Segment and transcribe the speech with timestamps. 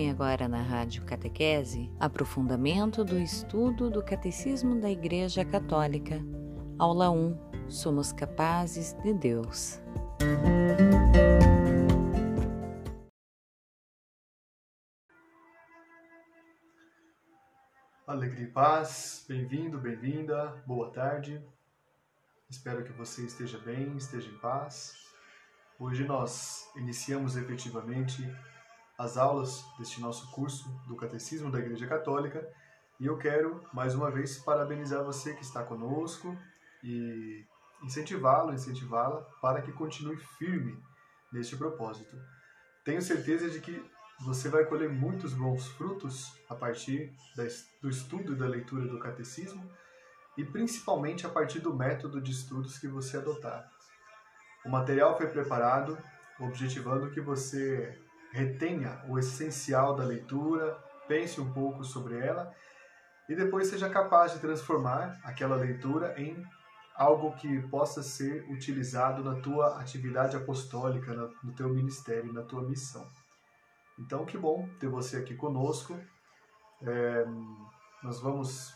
[0.00, 6.18] Acompanhe agora na Rádio Catequese aprofundamento do estudo do Catecismo da Igreja Católica.
[6.78, 9.78] Aula 1 Somos capazes de Deus.
[18.06, 21.42] Alegria e paz, bem-vindo, bem-vinda, boa tarde.
[22.48, 24.94] Espero que você esteja bem, esteja em paz.
[25.78, 28.26] Hoje nós iniciamos efetivamente
[29.00, 32.46] as aulas deste nosso curso do Catecismo da Igreja Católica
[33.00, 36.36] e eu quero, mais uma vez, parabenizar você que está conosco
[36.84, 37.46] e
[37.82, 40.78] incentivá-lo, incentivá-la para que continue firme
[41.32, 42.14] neste propósito.
[42.84, 43.82] Tenho certeza de que
[44.20, 47.10] você vai colher muitos bons frutos a partir
[47.80, 49.66] do estudo e da leitura do Catecismo
[50.36, 53.66] e principalmente a partir do método de estudos que você adotar.
[54.62, 55.96] O material foi preparado
[56.38, 57.98] objetivando que você
[58.32, 62.54] retenha o essencial da leitura, pense um pouco sobre ela
[63.28, 66.44] e depois seja capaz de transformar aquela leitura em
[66.96, 73.06] algo que possa ser utilizado na tua atividade apostólica, no teu ministério, na tua missão.
[73.98, 75.98] Então, que bom ter você aqui conosco.
[76.82, 77.24] É,
[78.02, 78.74] nós vamos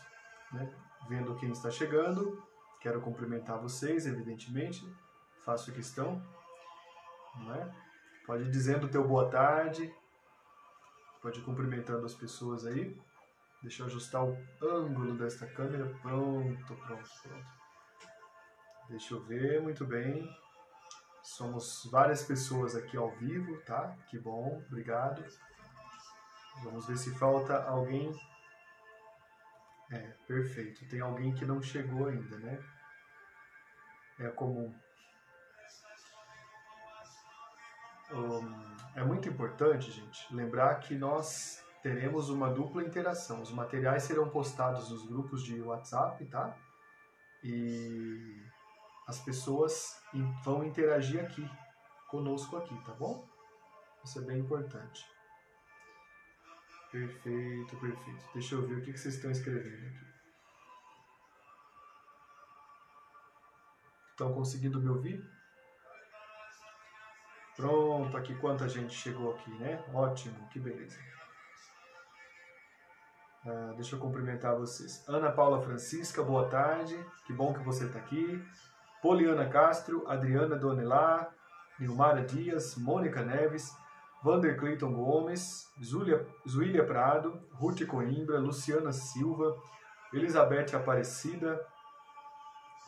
[0.51, 0.73] né,
[1.07, 2.41] vendo quem está chegando.
[2.79, 4.87] Quero cumprimentar vocês, evidentemente.
[5.43, 6.21] Faço questão.
[7.35, 7.84] Não é?
[8.25, 9.93] Pode ir dizendo o teu boa tarde.
[11.21, 12.99] Pode ir cumprimentando as pessoas aí.
[13.61, 15.85] Deixa eu ajustar o ângulo desta câmera.
[16.01, 17.47] Pronto, pronto, pronto.
[18.89, 20.29] Deixa eu ver, muito bem.
[21.23, 23.95] Somos várias pessoas aqui ao vivo, tá?
[24.07, 25.25] Que bom, obrigado.
[26.63, 28.11] Vamos ver se falta alguém.
[29.91, 30.87] É, perfeito.
[30.87, 32.63] Tem alguém que não chegou ainda, né?
[34.19, 34.73] É comum.
[38.11, 43.41] Um, é muito importante, gente, lembrar que nós teremos uma dupla interação.
[43.41, 46.57] Os materiais serão postados nos grupos de WhatsApp, tá?
[47.43, 48.41] E
[49.07, 50.01] as pessoas
[50.43, 51.47] vão interagir aqui,
[52.07, 53.27] conosco aqui, tá bom?
[54.03, 55.05] Isso é bem importante.
[56.91, 58.25] Perfeito, perfeito.
[58.33, 60.05] Deixa eu ver o que vocês estão escrevendo aqui.
[64.11, 65.23] Estão conseguindo me ouvir?
[67.55, 69.81] Pronto, aqui quanta gente chegou aqui, né?
[69.93, 70.97] Ótimo, que beleza.
[73.45, 75.03] Ah, deixa eu cumprimentar vocês.
[75.07, 76.97] Ana Paula Francisca, boa tarde.
[77.25, 78.43] Que bom que você está aqui.
[79.01, 81.31] Poliana Castro, Adriana Donelá,
[81.79, 83.71] Nilmara Dias, Mônica Neves,
[84.23, 89.55] Vander Clayton Gomes, Zulia, Zuília Prado, Ruth Coimbra, Luciana Silva,
[90.11, 91.63] Elizabeth Aparecida,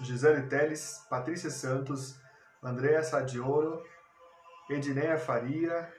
[0.01, 2.19] Gisele Teles, Patrícia Santos,
[2.63, 3.83] Andréa Sadioro,
[4.69, 5.91] Edneia Faria,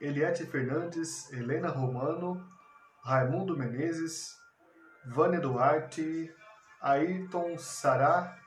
[0.00, 2.46] Eliette Fernandes, Helena Romano,
[3.02, 4.36] Raimundo Menezes,
[5.06, 6.32] Vânia Duarte,
[6.80, 8.38] Ayrton Sará,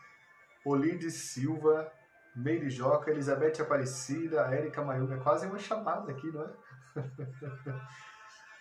[0.66, 1.92] Olides Silva,
[2.36, 6.50] Meire Joca, Elizabeth Aparecida, Érica Mayumi, é quase uma chamada aqui, não é?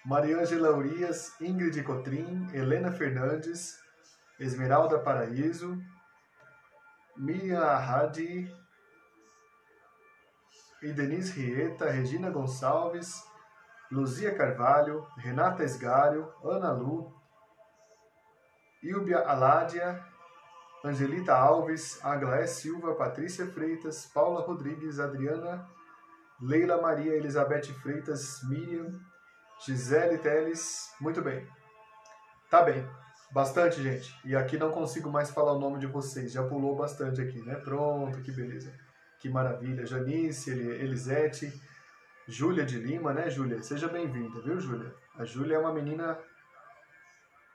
[0.04, 3.78] Mariângela Urias, Ingrid Cotrim, Helena Fernandes,
[4.38, 5.82] Esmeralda Paraíso,
[7.16, 8.54] Mia Hadi,
[10.82, 13.22] e Denise Rieta, Regina Gonçalves,
[13.91, 17.14] Luzia Carvalho, Renata Esgário, Ana Lu,
[18.82, 20.04] Ilbia Aládia,
[20.84, 25.66] Angelita Alves, Aglaé Silva, Patrícia Freitas, Paula Rodrigues, Adriana,
[26.41, 28.92] Leila Maria Elizabeth Freitas, Miriam,
[29.65, 30.92] Gisele Teles.
[31.00, 31.47] Muito bem.
[32.50, 32.86] Tá bem.
[33.32, 34.15] Bastante, gente.
[34.25, 36.31] E aqui não consigo mais falar o nome de vocês.
[36.32, 37.56] Já pulou bastante aqui, né?
[37.56, 38.72] Pronto, que beleza.
[39.19, 39.87] Que maravilha.
[39.87, 41.53] Janice, Elisete,
[42.28, 43.62] Júlia de Lima, né, Júlia?
[43.62, 44.94] Seja bem-vinda, viu, Júlia?
[45.16, 46.19] A Júlia é uma menina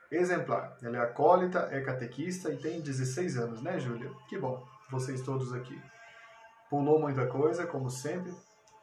[0.09, 0.77] exemplar.
[0.81, 4.11] Ela é acólita, é catequista e tem 16 anos, né, Júlia?
[4.27, 5.79] Que bom, vocês todos aqui.
[6.69, 8.33] Pulou muita coisa, como sempre.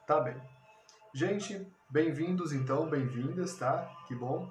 [0.06, 0.36] Tá bem.
[1.12, 3.90] Gente, bem-vindos então, bem-vindas, tá?
[4.06, 4.48] Que bom.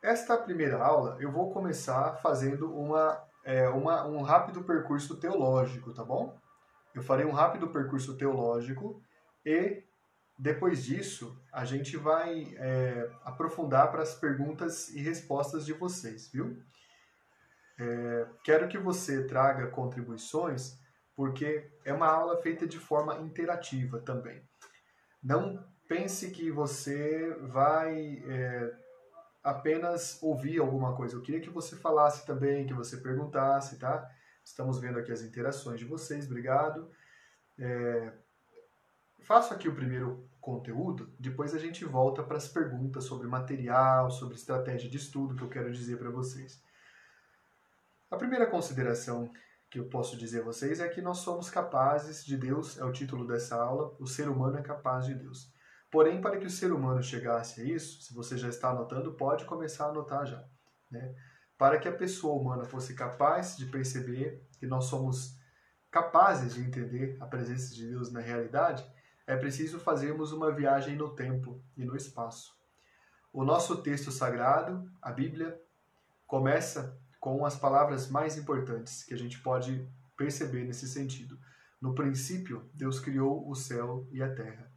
[0.00, 6.04] Esta primeira aula eu vou começar fazendo uma, é, uma, um rápido percurso teológico, tá
[6.04, 6.36] bom?
[6.94, 9.02] Eu farei um rápido percurso teológico
[9.44, 9.82] e
[10.38, 16.56] depois disso a gente vai é, aprofundar para as perguntas e respostas de vocês, viu?
[17.78, 20.78] É, quero que você traga contribuições
[21.16, 24.42] porque é uma aula feita de forma interativa também.
[25.22, 28.72] Não pense que você vai é,
[29.42, 31.16] apenas ouvir alguma coisa.
[31.16, 34.08] Eu queria que você falasse também, que você perguntasse, tá?
[34.44, 36.90] Estamos vendo aqui as interações de vocês, obrigado.
[37.58, 38.12] É,
[39.20, 44.34] faço aqui o primeiro conteúdo, depois a gente volta para as perguntas sobre material, sobre
[44.34, 46.62] estratégia de estudo que eu quero dizer para vocês.
[48.10, 49.32] A primeira consideração
[49.70, 52.92] que eu posso dizer a vocês é que nós somos capazes de Deus, é o
[52.92, 55.50] título dessa aula, o ser humano é capaz de Deus.
[55.90, 59.44] Porém, para que o ser humano chegasse a isso, se você já está anotando, pode
[59.44, 60.44] começar a anotar já.
[60.90, 61.14] Né?
[61.62, 65.38] Para que a pessoa humana fosse capaz de perceber que nós somos
[65.92, 68.84] capazes de entender a presença de Deus na realidade,
[69.28, 72.52] é preciso fazermos uma viagem no tempo e no espaço.
[73.32, 75.56] O nosso texto sagrado, a Bíblia,
[76.26, 81.38] começa com as palavras mais importantes que a gente pode perceber nesse sentido.
[81.80, 84.68] No princípio, Deus criou o céu e a terra.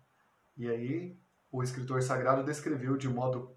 [0.55, 1.19] E aí,
[1.51, 3.55] o escritor sagrado descreveu de modo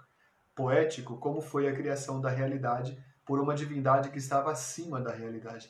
[0.54, 5.68] poético como foi a criação da realidade por uma divindade que estava acima da realidade.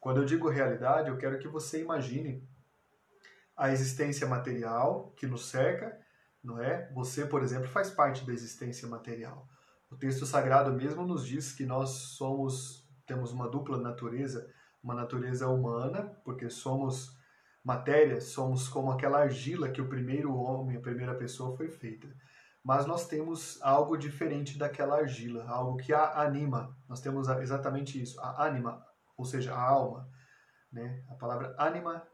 [0.00, 2.42] Quando eu digo realidade, eu quero que você imagine
[3.56, 5.96] a existência material que nos cerca,
[6.42, 6.90] não é?
[6.92, 9.48] Você, por exemplo, faz parte da existência material.
[9.88, 15.48] O texto sagrado mesmo nos diz que nós somos temos uma dupla natureza, uma natureza
[15.48, 17.16] humana, porque somos
[17.62, 22.08] matéria, somos como aquela argila que o primeiro homem, a primeira pessoa foi feita.
[22.66, 26.76] Mas nós temos algo diferente daquela argila, algo que a anima.
[26.88, 28.84] Nós temos exatamente isso, a anima,
[29.16, 30.10] ou seja, a alma.
[30.72, 31.00] Né?
[31.08, 32.04] A palavra anima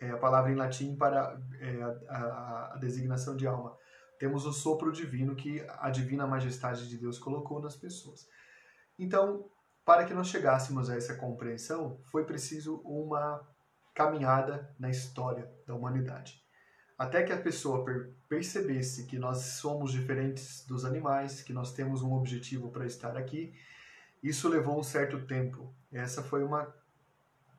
[0.00, 3.76] é a palavra em latim para é, a, a, designação de alma.
[4.18, 8.26] Temos o sopro divino que a divina majestade de Deus colocou nas pessoas.
[8.98, 9.50] Então,
[9.84, 13.46] para que nós chegássemos a essa compreensão, foi preciso uma
[13.94, 16.42] caminhada na história da humanidade.
[17.00, 17.82] Até que a pessoa
[18.28, 23.54] percebesse que nós somos diferentes dos animais, que nós temos um objetivo para estar aqui,
[24.22, 25.74] isso levou um certo tempo.
[25.90, 26.70] Essa foi uma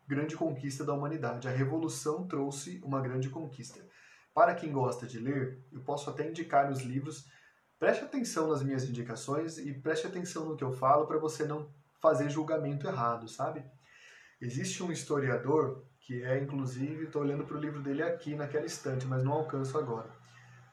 [0.07, 1.47] grande conquista da humanidade.
[1.47, 3.83] A revolução trouxe uma grande conquista.
[4.31, 7.27] Para quem gosta de ler, eu posso até indicar os livros.
[7.79, 11.67] Preste atenção nas minhas indicações e preste atenção no que eu falo para você não
[11.99, 13.65] fazer julgamento errado, sabe?
[14.39, 19.05] Existe um historiador que é, inclusive, estou olhando para o livro dele aqui naquela estante,
[19.05, 20.11] mas não alcanço agora.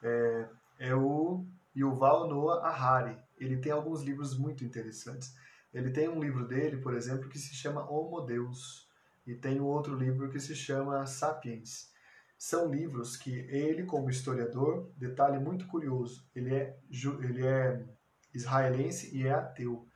[0.02, 0.48] É,
[0.80, 1.46] é o
[1.76, 3.16] Yuval Noah Harari.
[3.38, 5.32] Ele tem alguns livros muito interessantes.
[5.72, 8.88] Ele tem um livro dele, por exemplo, que se chama Homo Deus
[9.24, 11.92] e tem um outro livro que se chama Sapiens.
[12.36, 16.76] São livros que ele, como historiador, detalhe muito curioso, ele é,
[17.22, 17.86] ele é
[18.34, 19.86] israelense e é ateu.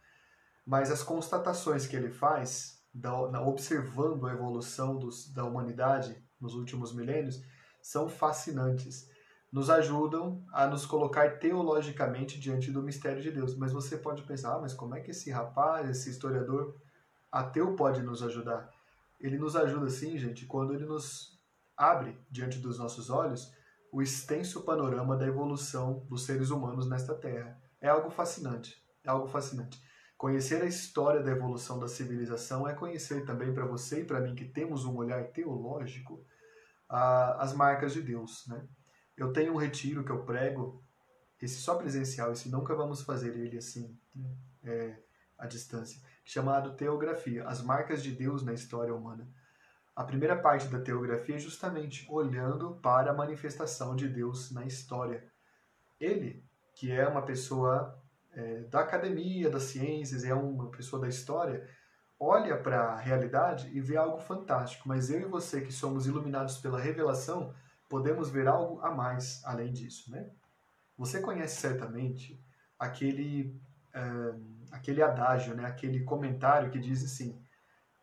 [0.65, 6.55] Mas as constatações que ele faz, da, na, observando a evolução dos, da humanidade nos
[6.55, 7.43] últimos milênios,
[7.81, 9.09] são fascinantes.
[9.51, 13.55] Nos ajudam a nos colocar teologicamente diante do mistério de Deus.
[13.57, 16.75] Mas você pode pensar, ah, mas como é que esse rapaz, esse historiador
[17.31, 18.71] ateu pode nos ajudar?
[19.23, 21.41] ele nos ajuda assim, gente, quando ele nos
[21.77, 23.55] abre diante dos nossos olhos
[23.93, 27.61] o extenso panorama da evolução dos seres humanos nesta Terra.
[27.81, 29.81] É algo fascinante, é algo fascinante.
[30.23, 34.37] Conhecer a história da evolução da civilização é conhecer também para você e para mim
[34.37, 36.25] que temos um olhar teológico
[36.89, 38.65] as marcas de Deus, né?
[39.17, 40.81] Eu tenho um retiro que eu prego,
[41.41, 43.99] esse só presencial, esse nunca vamos fazer ele assim,
[44.63, 44.97] é,
[45.37, 49.29] à distância chamado Teografia, as marcas de Deus na história humana.
[49.93, 55.29] A primeira parte da teografia é justamente olhando para a manifestação de Deus na história.
[55.99, 56.45] Ele,
[56.77, 58.01] que é uma pessoa
[58.35, 61.69] é, da academia, das ciências, é uma pessoa da história,
[62.19, 66.59] olha para a realidade e vê algo fantástico, mas eu e você que somos iluminados
[66.59, 67.55] pela revelação,
[67.89, 70.31] podemos ver algo a mais além disso, né?
[70.97, 72.41] Você conhece certamente
[72.79, 73.61] aquele
[74.71, 77.39] aquele adágio, né, aquele comentário que diz assim: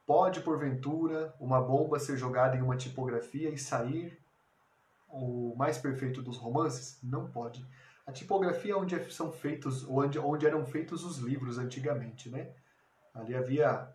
[0.05, 4.19] pode porventura uma bomba ser jogada em uma tipografia e sair
[5.07, 6.99] o mais perfeito dos romances?
[7.01, 7.65] Não pode.
[8.09, 12.51] A tipografia é onde são feitos, onde, onde eram feitos os livros antigamente, né?
[13.13, 13.93] Ali havia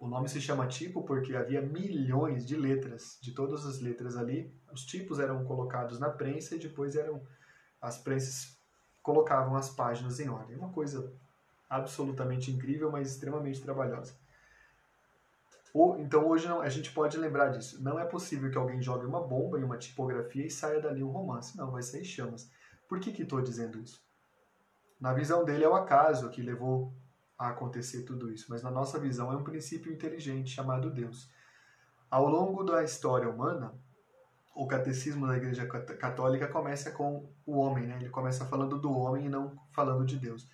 [0.00, 4.52] o nome se chama tipo porque havia milhões de letras, de todas as letras ali.
[4.72, 7.22] Os tipos eram colocados na prensa e depois eram
[7.80, 8.58] as prensas
[9.00, 10.56] colocavam as páginas em ordem.
[10.56, 11.12] Uma coisa
[11.70, 14.16] absolutamente incrível, mas extremamente trabalhosa.
[15.72, 17.80] Ou, então hoje não, a gente pode lembrar disso.
[17.80, 21.12] Não é possível que alguém jogue uma bomba em uma tipografia e saia dali um
[21.12, 21.56] romance.
[21.56, 22.50] Não, vai sair chamas.
[22.92, 24.04] Por que estou dizendo isso?
[25.00, 26.92] Na visão dele é o acaso que levou
[27.38, 31.30] a acontecer tudo isso, mas na nossa visão é um princípio inteligente chamado Deus.
[32.10, 33.72] Ao longo da história humana,
[34.54, 37.96] o catecismo da Igreja Católica começa com o homem, né?
[37.96, 40.46] ele começa falando do homem e não falando de Deus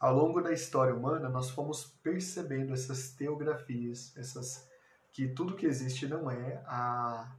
[0.00, 4.68] ao longo da história humana, nós fomos percebendo essas teografias, essas
[5.12, 7.32] que tudo que existe não é a,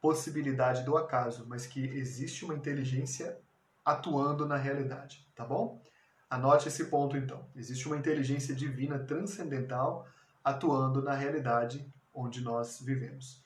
[0.00, 3.38] possibilidade do acaso, mas que existe uma inteligência
[3.84, 5.82] atuando na realidade, tá bom?
[6.28, 7.46] Anote esse ponto então.
[7.56, 10.06] Existe uma inteligência divina transcendental
[10.44, 13.42] atuando na realidade onde nós vivemos.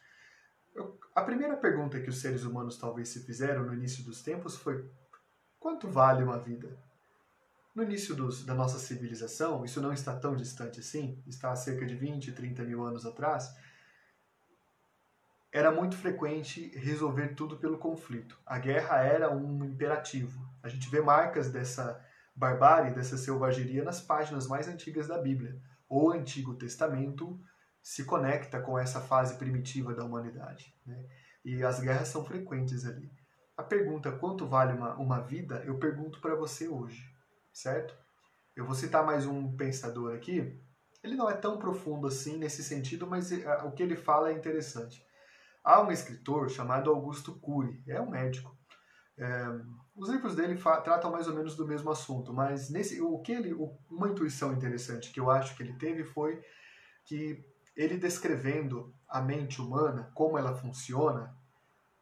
[0.75, 4.57] Eu, a primeira pergunta que os seres humanos talvez se fizeram no início dos tempos
[4.57, 4.85] foi:
[5.61, 6.77] quanto vale uma vida?
[7.75, 11.87] No início dos, da nossa civilização, isso não está tão distante assim, está há cerca
[11.87, 13.57] de 20, 30 mil anos atrás,
[15.53, 18.41] era muito frequente resolver tudo pelo conflito.
[18.47, 20.41] A guerra era um imperativo.
[20.63, 22.03] A gente vê marcas dessa
[22.35, 25.61] barbárie, dessa selvageria nas páginas mais antigas da Bíblia.
[25.87, 27.39] O Antigo Testamento
[27.83, 30.75] se conecta com essa fase primitiva da humanidade.
[30.87, 31.05] Né?
[31.45, 33.13] E as guerras são frequentes ali.
[33.55, 37.05] A pergunta quanto vale uma, uma vida, eu pergunto para você hoje,
[37.53, 37.95] certo?
[38.57, 40.59] Eu vou citar mais um pensador aqui.
[41.03, 44.33] Ele não é tão profundo assim nesse sentido, mas eh, o que ele fala é
[44.33, 45.05] interessante.
[45.64, 48.57] Há um escritor chamado Augusto Cury, é um médico.
[49.16, 49.47] É,
[49.95, 53.54] os livros dele tratam mais ou menos do mesmo assunto, mas nesse, o que ele,
[53.90, 56.42] uma intuição interessante que eu acho que ele teve foi
[57.04, 57.45] que
[57.76, 61.35] ele descrevendo a mente humana, como ela funciona,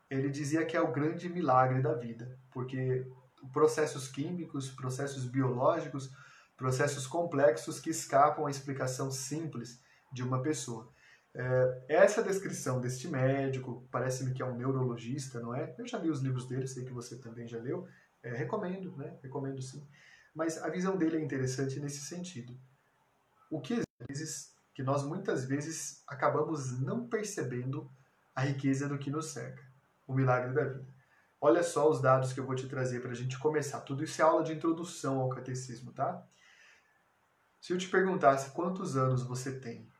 [0.08, 3.06] ele dizia que é o grande milagre da vida, porque
[3.52, 6.10] processos químicos, processos biológicos,
[6.56, 9.80] processos complexos que escapam à explicação simples
[10.12, 10.92] de uma pessoa.
[11.34, 15.74] É, essa descrição deste médico, parece-me que é um neurologista, não é?
[15.78, 17.86] Eu já li os livros dele, sei que você também já leu.
[18.22, 19.18] É, recomendo, né?
[19.22, 19.86] Recomendo sim.
[20.34, 22.58] Mas a visão dele é interessante nesse sentido.
[23.50, 27.90] O que vezes que nós muitas vezes acabamos não percebendo
[28.34, 29.62] a riqueza do que nos cerca,
[30.06, 30.88] o milagre da vida.
[31.40, 33.80] Olha só os dados que eu vou te trazer para a gente começar.
[33.80, 36.26] Tudo isso é aula de introdução ao catecismo, tá?
[37.60, 39.90] Se eu te perguntasse quantos anos você tem,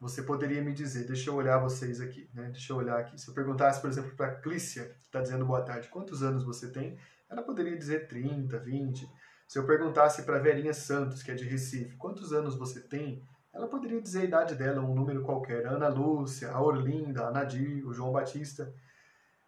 [0.00, 2.48] você poderia me dizer, deixa eu olhar vocês aqui, né?
[2.50, 3.20] Deixa eu olhar aqui.
[3.20, 6.42] Se eu perguntasse, por exemplo, para a Clícia, que está dizendo boa tarde, quantos anos
[6.42, 6.98] você tem?
[7.28, 9.06] Ela poderia dizer 30, 20.
[9.46, 13.22] Se eu perguntasse para a Verinha Santos, que é de Recife, quantos anos você tem?
[13.52, 15.66] Ela poderia dizer a idade dela, um número qualquer.
[15.66, 18.72] Ana Lúcia, a Orlinda, a Nadir, o João Batista.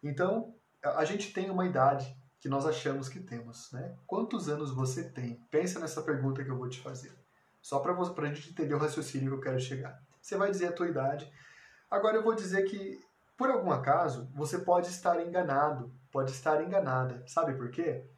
[0.03, 3.95] Então, a gente tem uma idade que nós achamos que temos, né?
[4.05, 5.41] Quantos anos você tem?
[5.49, 7.11] Pensa nessa pergunta que eu vou te fazer.
[7.59, 10.71] Só para a gente entender o raciocínio que eu quero chegar você vai dizer a
[10.71, 11.29] tua idade.
[11.91, 12.97] Agora eu vou dizer que,
[13.37, 17.23] por algum acaso, você pode estar enganado, pode estar enganada.
[17.27, 18.09] Sabe por quê?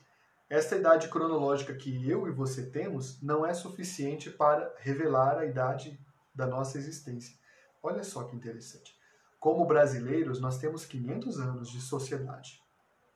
[0.47, 5.99] Esta idade cronológica que eu e você temos não é suficiente para revelar a idade
[6.33, 7.35] da nossa existência.
[7.81, 8.95] Olha só que interessante.
[9.39, 12.61] Como brasileiros, nós temos 500 anos de sociedade.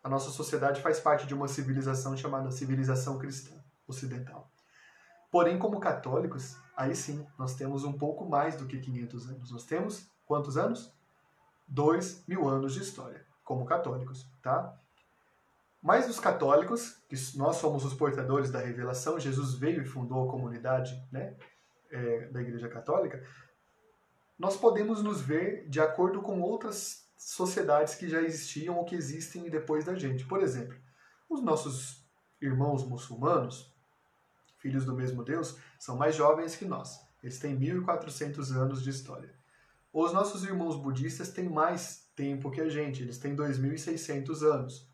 [0.03, 3.55] A nossa sociedade faz parte de uma civilização chamada civilização cristã
[3.88, 4.51] ocidental.
[5.31, 9.52] Porém, como católicos, aí sim, nós temos um pouco mais do que 500 anos.
[9.52, 10.94] Nós temos quantos anos?
[11.68, 14.74] Dois mil anos de história, como católicos, tá?
[15.84, 20.32] Mas os católicos, que nós somos os portadores da revelação, Jesus veio e fundou a
[20.32, 21.36] comunidade né,
[21.92, 23.24] é, da Igreja Católica,
[24.38, 29.50] nós podemos nos ver de acordo com outras sociedades que já existiam ou que existem
[29.50, 30.26] depois da gente.
[30.26, 30.78] Por exemplo,
[31.30, 32.06] os nossos
[32.42, 33.74] irmãos muçulmanos,
[34.60, 37.00] filhos do mesmo Deus, são mais jovens que nós.
[37.24, 39.34] Eles têm 1400 anos de história.
[39.92, 44.88] Os nossos irmãos budistas têm mais tempo que a gente, eles têm 2600 anos.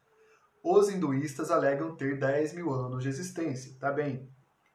[0.63, 3.75] Os hinduístas alegam ter 10 mil anos de existência.
[3.79, 4.29] Tá bem.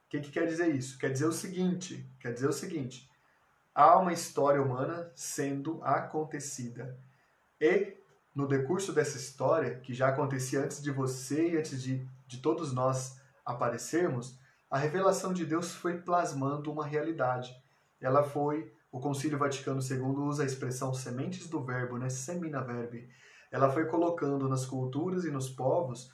[0.05, 0.97] O que, que quer dizer isso?
[0.97, 3.09] Quer dizer o seguinte, quer dizer o seguinte,
[3.73, 6.97] há uma história humana sendo acontecida.
[7.59, 7.97] E,
[8.35, 12.71] no decurso dessa história, que já acontecia antes de você e antes de, de todos
[12.73, 14.37] nós aparecermos,
[14.71, 17.53] a revelação de Deus foi plasmando uma realidade.
[17.99, 23.09] Ela foi, o Concílio Vaticano II usa a expressão sementes do verbo, né, semina verbi.
[23.51, 26.09] Ela foi colocando nas culturas e nos povos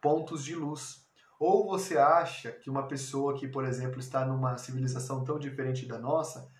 [0.00, 1.06] pontos de luz.
[1.38, 5.98] Ou você acha que uma pessoa que, por exemplo, está numa civilização tão diferente da
[5.98, 6.50] nossa,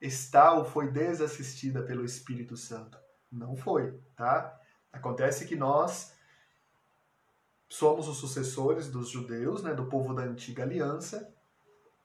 [0.00, 2.96] está ou foi desassistida pelo Espírito Santo?
[3.32, 4.56] Não foi, tá?
[4.92, 6.13] Acontece que nós
[7.74, 11.28] somos os sucessores dos judeus, né, do povo da antiga aliança.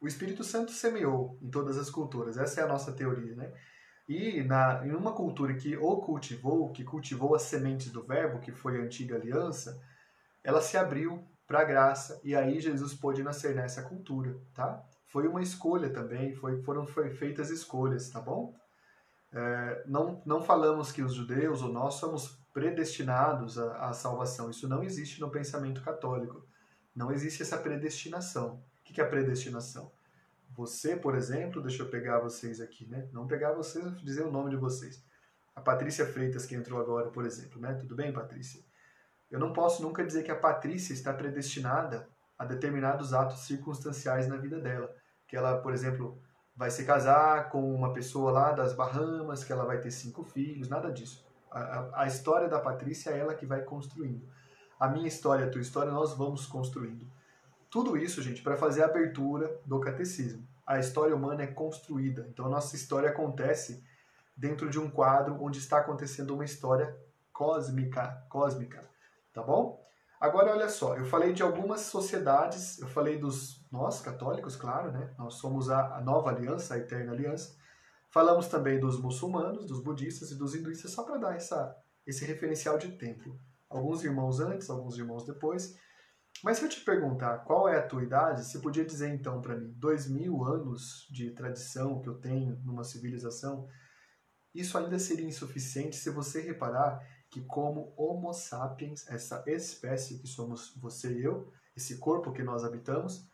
[0.02, 2.38] O Espírito Santo semeou em todas as culturas.
[2.38, 3.54] Essa é a nossa teoria, né?
[4.08, 8.52] E na, em uma cultura que o cultivou, que cultivou as sementes do verbo, que
[8.52, 9.80] foi a antiga aliança,
[10.44, 14.84] ela se abriu para a graça e aí Jesus pôde nascer nessa cultura, tá?
[15.06, 18.56] Foi uma escolha também, foi, foram feitas escolhas, tá bom?
[19.32, 24.50] É, não, não falamos que os judeus ou nós somos predestinados à, à, salvação.
[24.50, 26.48] Isso não existe no pensamento católico.
[26.96, 28.64] Não existe essa predestinação.
[28.80, 29.92] O que é a predestinação?
[30.52, 33.08] Você, por exemplo, deixa eu pegar vocês aqui, né?
[33.14, 35.04] Não pegar vocês, dizer o nome de vocês.
[35.56, 37.74] A Patrícia Freitas, que entrou agora, por exemplo, né?
[37.76, 38.64] Tudo bem, Patrícia?
[39.30, 44.38] Eu não posso nunca dizer que a Patrícia está predestinada a determinados atos circunstanciais na
[44.38, 44.94] vida dela.
[45.28, 46.20] Que ela, por exemplo,
[46.56, 50.68] vai se casar com uma pessoa lá das Bahamas, que ela vai ter cinco filhos,
[50.68, 51.29] nada disso.
[51.52, 54.28] A, a, história da Patrícia é ela que vai construindo.
[54.80, 57.06] A minha história, a tua história, nós vamos construindo.
[57.70, 60.48] Tudo isso, gente, para fazer a abertura do catecismo.
[60.66, 62.28] A história humana é construída.
[62.30, 63.84] Então a nossa história acontece
[64.36, 66.96] dentro de um quadro onde está acontecendo uma história
[67.34, 68.84] cósmica, cósmica,
[69.34, 69.84] tá bom?
[70.20, 75.10] Agora olha só, eu falei de algumas sociedades, eu falei dos nós católicos, claro, né?
[75.18, 77.56] Nós somos a, a nova aliança, a eterna aliança.
[78.12, 81.76] Falamos também dos muçulmanos, dos budistas e dos hinduístas, só para dar essa,
[82.06, 83.40] esse referencial de tempo.
[83.70, 85.78] Alguns irmãos antes, alguns irmãos depois.
[86.44, 89.56] Mas se eu te perguntar qual é a tua idade, você podia dizer então para
[89.56, 93.68] mim, dois mil anos de tradição que eu tenho numa civilização,
[94.56, 100.74] isso ainda seria insuficiente se você reparar que como Homo sapiens, essa espécie que somos
[100.78, 103.28] você e eu, esse corpo que nós habitamos,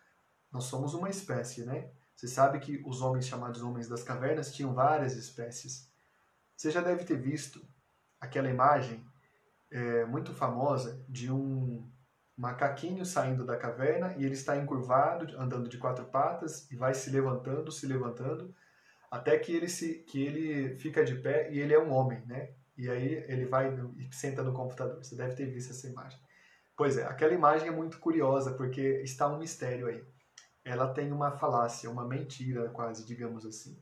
[0.52, 1.90] nós somos uma espécie, né?
[2.16, 5.92] Você sabe que os homens chamados homens das cavernas tinham várias espécies.
[6.56, 7.62] Você já deve ter visto
[8.20, 9.06] aquela imagem
[9.70, 11.92] é, muito famosa de um
[12.38, 17.10] macaquinho saindo da caverna e ele está encurvado, andando de quatro patas e vai se
[17.10, 18.54] levantando, se levantando,
[19.10, 22.54] até que ele se que ele fica de pé e ele é um homem, né?
[22.78, 24.98] E aí ele vai e senta no computador.
[24.98, 26.20] Você deve ter visto essa imagem.
[26.76, 30.04] Pois é, aquela imagem é muito curiosa porque está um mistério aí.
[30.66, 33.80] Ela tem uma falácia, uma mentira quase, digamos assim.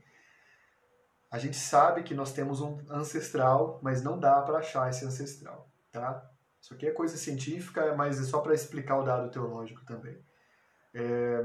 [1.32, 5.68] A gente sabe que nós temos um ancestral, mas não dá para achar esse ancestral,
[5.92, 6.30] tá?
[6.62, 10.18] Isso aqui é coisa científica, mas é só para explicar o dado teológico também.
[10.94, 11.44] É...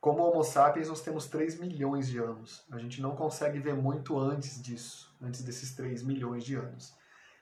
[0.00, 2.64] Como Homo sapiens, nós temos 3 milhões de anos.
[2.70, 6.94] A gente não consegue ver muito antes disso, antes desses 3 milhões de anos.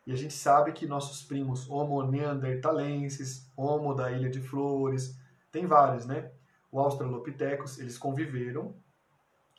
[0.06, 5.16] E a gente sabe que nossos primos Homo neanderthalenses, Homo da Ilha de Flores,
[5.50, 6.32] tem vários, né?
[6.70, 8.76] O Australopithecus, eles conviveram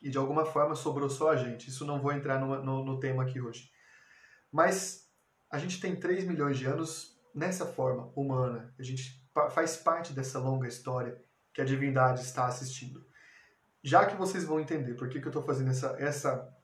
[0.01, 1.69] e de alguma forma sobrou só a gente.
[1.69, 3.69] Isso não vou entrar no, no, no tema aqui hoje.
[4.51, 5.09] Mas
[5.49, 8.73] a gente tem 3 milhões de anos nessa forma humana.
[8.79, 11.21] A gente faz parte dessa longa história
[11.53, 13.05] que a divindade está assistindo.
[13.83, 16.57] Já que vocês vão entender por que, que eu estou fazendo essa, essa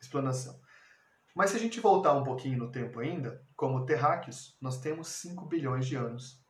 [0.00, 0.60] explanação.
[1.34, 5.46] Mas se a gente voltar um pouquinho no tempo ainda, como terráqueos, nós temos 5
[5.46, 6.41] bilhões de anos.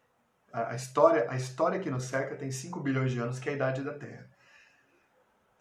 [0.52, 3.56] A, história, a história que nos cerca tem 5 bilhões de anos, que é a
[3.56, 4.28] idade da Terra.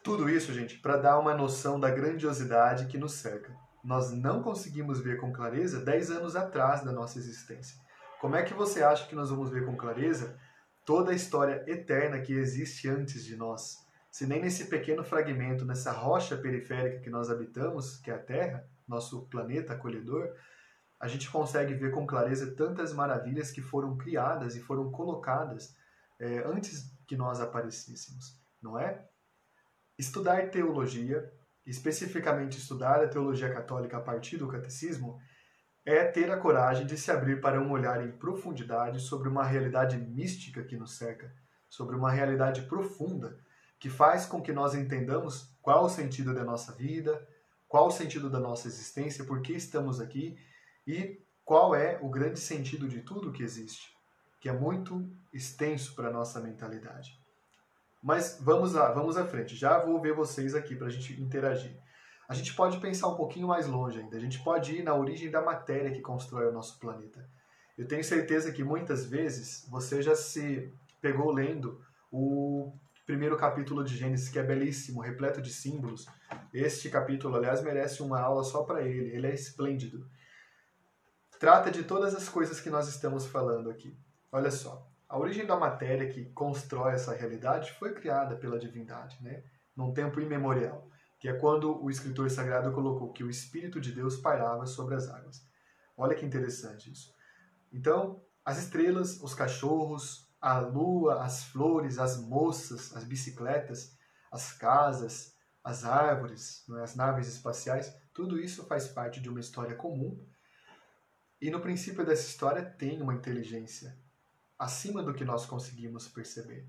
[0.04, 5.00] Tudo isso, gente, para dar uma noção da grandiosidade que nos cerca nós não conseguimos
[5.00, 7.80] ver com clareza 10 anos atrás da nossa existência.
[8.20, 10.38] Como é que você acha que nós vamos ver com clareza
[10.86, 13.78] toda a história eterna que existe antes de nós?
[14.12, 18.68] Se nem nesse pequeno fragmento, nessa rocha periférica que nós habitamos, que é a Terra,
[18.88, 20.30] nosso planeta acolhedor,
[21.02, 25.76] a gente consegue ver com clareza tantas maravilhas que foram criadas e foram colocadas
[26.20, 29.06] é, antes que nós aparecêssemos, não é?
[29.98, 31.30] Estudar teologia
[31.66, 35.20] especificamente estudar a teologia católica a partir do catecismo,
[35.86, 39.98] é ter a coragem de se abrir para um olhar em profundidade sobre uma realidade
[39.98, 41.34] mística que nos cerca,
[41.68, 43.40] sobre uma realidade profunda
[43.80, 47.28] que faz com que nós entendamos qual o sentido da nossa vida,
[47.68, 50.38] qual o sentido da nossa existência, por que estamos aqui
[50.86, 53.90] e qual é o grande sentido de tudo que existe,
[54.40, 57.20] que é muito extenso para a nossa mentalidade.
[58.02, 59.56] Mas vamos lá, vamos à frente.
[59.56, 61.78] Já vou ver vocês aqui para a gente interagir.
[62.28, 64.18] A gente pode pensar um pouquinho mais longe ainda.
[64.18, 67.30] A gente pode ir na origem da matéria que constrói o nosso planeta.
[67.78, 71.80] Eu tenho certeza que muitas vezes você já se pegou lendo
[72.12, 72.74] o
[73.06, 76.08] primeiro capítulo de Gênesis, que é belíssimo, repleto de símbolos.
[76.54, 79.14] Este capítulo, aliás, merece uma aula só para ele.
[79.14, 80.08] Ele é esplêndido.
[81.42, 83.98] Trata de todas as coisas que nós estamos falando aqui.
[84.32, 84.88] Olha só.
[85.10, 89.44] A origem da matéria que constrói essa realidade foi criada pela divindade, né?
[89.76, 90.88] num tempo imemorial,
[91.20, 95.10] que é quando o escritor sagrado colocou que o Espírito de Deus pairava sobre as
[95.10, 95.44] águas.
[95.98, 97.12] Olha que interessante isso.
[97.74, 103.98] Então, as estrelas, os cachorros, a lua, as flores, as moças, as bicicletas,
[104.32, 106.84] as casas, as árvores, é?
[106.84, 110.24] as naves espaciais, tudo isso faz parte de uma história comum.
[111.42, 113.98] E no princípio dessa história tem uma inteligência
[114.60, 116.68] acima do que nós conseguimos perceber.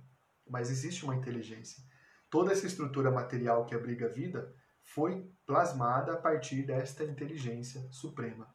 [0.48, 1.84] Mas existe uma inteligência.
[2.30, 4.50] Toda essa estrutura material que abriga a vida
[4.82, 8.48] foi plasmada a partir desta inteligência suprema.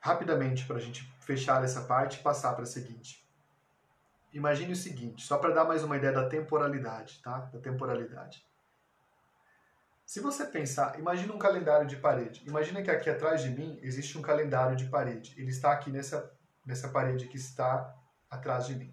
[0.00, 3.24] Rapidamente, para a gente fechar essa parte e passar para a seguinte.
[4.32, 7.38] Imagine o seguinte, só para dar mais uma ideia da temporalidade, tá?
[7.52, 8.44] Da temporalidade.
[10.10, 12.42] Se você pensar, imagina um calendário de parede.
[12.44, 15.32] Imagina que aqui atrás de mim existe um calendário de parede.
[15.38, 17.96] Ele está aqui nessa, nessa parede que está
[18.28, 18.92] atrás de mim.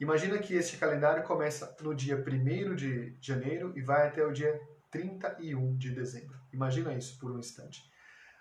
[0.00, 4.60] Imagina que este calendário começa no dia 1 de janeiro e vai até o dia
[4.90, 6.36] 31 de dezembro.
[6.52, 7.80] Imagina isso por um instante.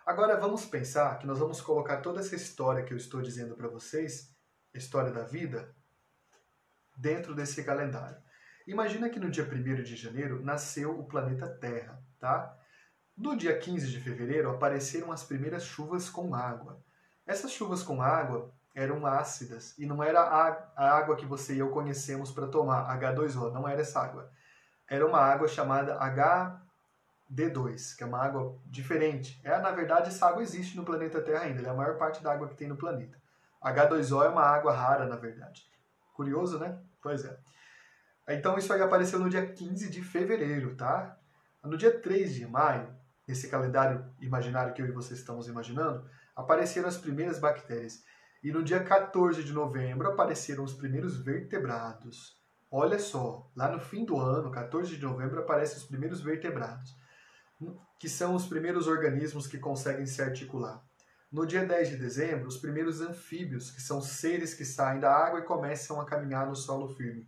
[0.04, 3.68] Agora vamos pensar que nós vamos colocar toda essa história que eu estou dizendo para
[3.68, 4.36] vocês,
[4.74, 5.72] a história da vida,
[6.98, 8.18] dentro desse calendário.
[8.72, 12.58] Imagina que no dia 1 de janeiro nasceu o planeta Terra, tá?
[13.18, 16.82] No dia 15 de fevereiro apareceram as primeiras chuvas com água.
[17.28, 21.70] Essas chuvas com água eram ácidas e não era a água que você e eu
[21.72, 24.32] conhecemos para tomar, H2O, não era essa água.
[24.88, 26.00] Era uma água chamada
[27.30, 29.42] HD2, que é uma água diferente.
[29.44, 32.32] É, na verdade, essa água existe no planeta Terra ainda, é a maior parte da
[32.32, 33.22] água que tem no planeta.
[33.62, 35.70] H2O é uma água rara, na verdade.
[36.14, 36.80] Curioso, né?
[37.02, 37.38] Pois é.
[38.28, 41.18] Então isso aí apareceu no dia 15 de fevereiro, tá?
[41.64, 42.94] No dia 3 de maio,
[43.28, 46.06] nesse calendário imaginário que eu e vocês estamos imaginando,
[46.36, 48.04] apareceram as primeiras bactérias.
[48.44, 52.40] E no dia 14 de novembro apareceram os primeiros vertebrados.
[52.72, 56.96] Olha só, lá no fim do ano, 14 de novembro, aparecem os primeiros vertebrados,
[58.00, 60.82] que são os primeiros organismos que conseguem se articular.
[61.32, 65.40] No dia 10 de dezembro, os primeiros anfíbios, que são seres que saem da água
[65.40, 67.28] e começam a caminhar no solo firme.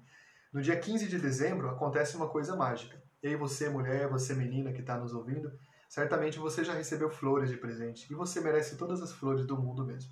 [0.54, 3.02] No dia 15 de dezembro, acontece uma coisa mágica.
[3.24, 5.52] E aí você, mulher, você, menina que está nos ouvindo,
[5.90, 8.06] certamente você já recebeu flores de presente.
[8.12, 10.12] E você merece todas as flores do mundo mesmo.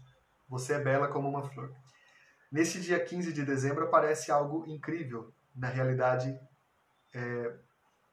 [0.49, 1.71] Você é bela como uma flor.
[2.51, 6.36] Nesse dia 15 de dezembro aparece algo incrível na realidade
[7.13, 7.54] é,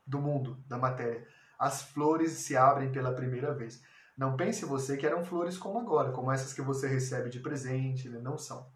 [0.06, 1.26] do mundo, da matéria.
[1.58, 3.82] As flores se abrem pela primeira vez.
[4.16, 8.08] Não pense você que eram flores como agora, como essas que você recebe de presente,
[8.08, 8.20] né?
[8.20, 8.70] não são.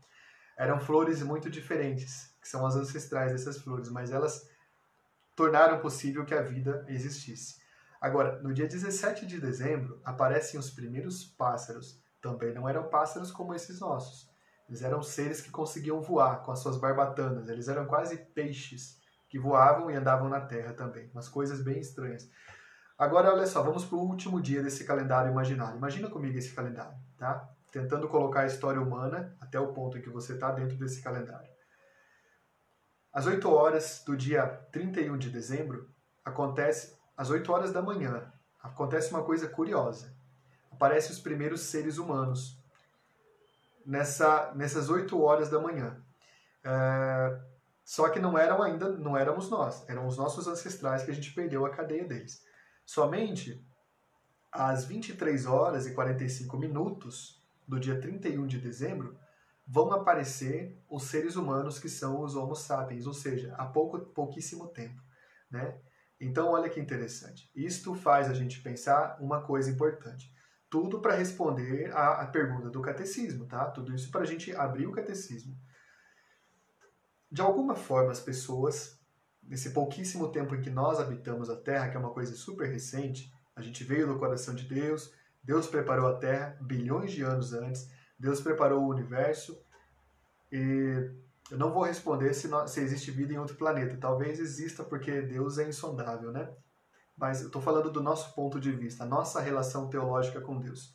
[0.56, 4.46] Eram flores muito diferentes, que são as ancestrais dessas flores, mas elas
[5.34, 7.62] tornaram possível que a vida existisse.
[7.98, 13.52] Agora, no dia 17 de dezembro, aparecem os primeiros pássaros também não eram pássaros como
[13.52, 14.30] esses nossos.
[14.68, 17.48] Eles eram seres que conseguiam voar com as suas barbatanas.
[17.48, 21.10] Eles eram quase peixes que voavam e andavam na terra também.
[21.12, 22.30] Umas coisas bem estranhas.
[22.96, 25.76] Agora, olha só, vamos para o último dia desse calendário imaginário.
[25.76, 27.50] Imagina comigo esse calendário, tá?
[27.72, 31.50] Tentando colocar a história humana até o ponto em que você está dentro desse calendário.
[33.12, 35.88] Às 8 horas do dia 31 de dezembro,
[36.24, 40.12] acontece, às 8 horas da manhã, acontece uma coisa curiosa
[40.82, 42.58] aparecem os primeiros seres humanos
[43.86, 45.96] nessa, nessas oito horas da manhã.
[46.64, 47.40] É,
[47.84, 51.32] só que não eram ainda, não éramos nós, eram os nossos ancestrais que a gente
[51.32, 52.44] perdeu a cadeia deles.
[52.84, 53.64] Somente
[54.50, 59.16] às 23 horas e 45 minutos do dia 31 de dezembro
[59.66, 64.68] vão aparecer os seres humanos que são os Homo sapiens, ou seja, há pouco, pouquíssimo
[64.68, 65.00] tempo,
[65.50, 65.78] né?
[66.20, 67.50] Então, olha que interessante.
[67.54, 70.32] Isto faz a gente pensar uma coisa importante
[70.72, 73.66] tudo para responder à, pergunta do catecismo, tá?
[73.66, 75.54] Tudo isso para a gente abrir o catecismo.
[77.30, 78.98] De alguma forma, as pessoas,
[79.42, 83.30] nesse pouquíssimo tempo em que nós habitamos a Terra, que é uma coisa super recente,
[83.54, 85.12] a gente veio do coração de Deus,
[85.44, 87.90] Deus preparou a Terra bilhões de anos antes,
[88.22, 89.60] Deus preparou o universo,
[90.50, 91.10] e
[91.50, 93.96] eu não vou responder se, se existe vida em outro planeta.
[93.96, 96.48] Talvez exista porque Deus é insondável, né?
[97.16, 100.94] mas eu estou falando do nosso ponto de vista, nossa relação teológica com Deus.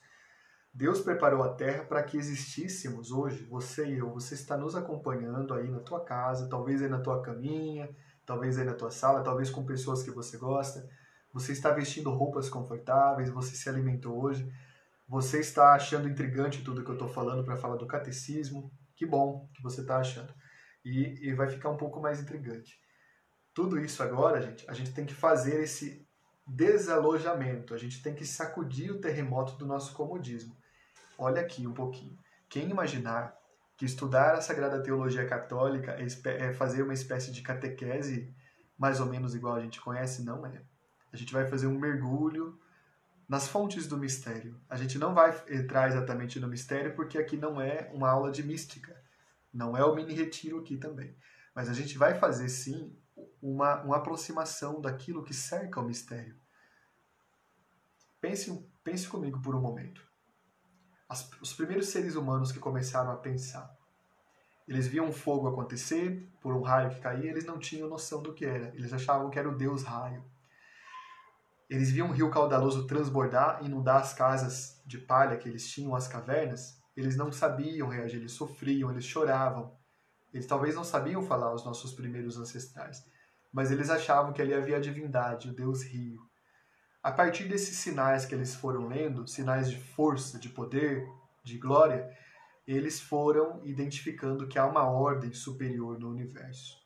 [0.74, 4.12] Deus preparou a terra para que existíssemos hoje, você e eu.
[4.12, 7.90] Você está nos acompanhando aí na tua casa, talvez aí na tua caminha,
[8.26, 10.88] talvez aí na tua sala, talvez com pessoas que você gosta.
[11.34, 14.52] Você está vestindo roupas confortáveis, você se alimentou hoje.
[15.08, 18.72] Você está achando intrigante tudo que eu estou falando para falar do catecismo.
[18.96, 20.34] Que bom que você está achando.
[20.84, 22.78] E, e vai ficar um pouco mais intrigante.
[23.54, 26.06] Tudo isso agora, gente, a gente tem que fazer esse
[26.46, 27.74] desalojamento.
[27.74, 30.56] A gente tem que sacudir o terremoto do nosso comodismo.
[31.18, 32.18] Olha aqui um pouquinho.
[32.50, 33.36] Quem imaginar
[33.78, 38.34] que estudar a Sagrada Teologia Católica é fazer uma espécie de catequese
[38.78, 40.24] mais ou menos igual a gente conhece?
[40.24, 40.62] Não é.
[41.12, 42.60] A gente vai fazer um mergulho
[43.28, 44.60] nas fontes do mistério.
[44.70, 48.42] A gente não vai entrar exatamente no mistério porque aqui não é uma aula de
[48.42, 48.96] mística.
[49.54, 51.16] Não é o mini retiro aqui também.
[51.54, 52.96] Mas a gente vai fazer sim
[53.42, 56.36] uma, uma aproximação daquilo que cerca o mistério.
[58.22, 60.02] Pense, pense comigo por um momento.
[61.10, 63.76] As, os primeiros seres humanos que começaram a pensar,
[64.68, 68.34] eles viam um fogo acontecer por um raio que caía, eles não tinham noção do
[68.34, 68.68] que era.
[68.76, 70.24] Eles achavam que era o Deus raio.
[71.70, 76.08] Eles viam um rio caudaloso transbordar, inundar as casas de palha que eles tinham, as
[76.08, 76.82] cavernas.
[76.96, 79.76] Eles não sabiam reagir, eles sofriam, eles choravam.
[80.34, 83.04] Eles talvez não sabiam falar os nossos primeiros ancestrais
[83.52, 86.22] mas eles achavam que ali havia a divindade, o Deus Rio.
[87.02, 91.08] A partir desses sinais que eles foram lendo, sinais de força, de poder,
[91.44, 92.08] de glória,
[92.68, 96.78] eles foram identificando que há uma ordem superior no universo.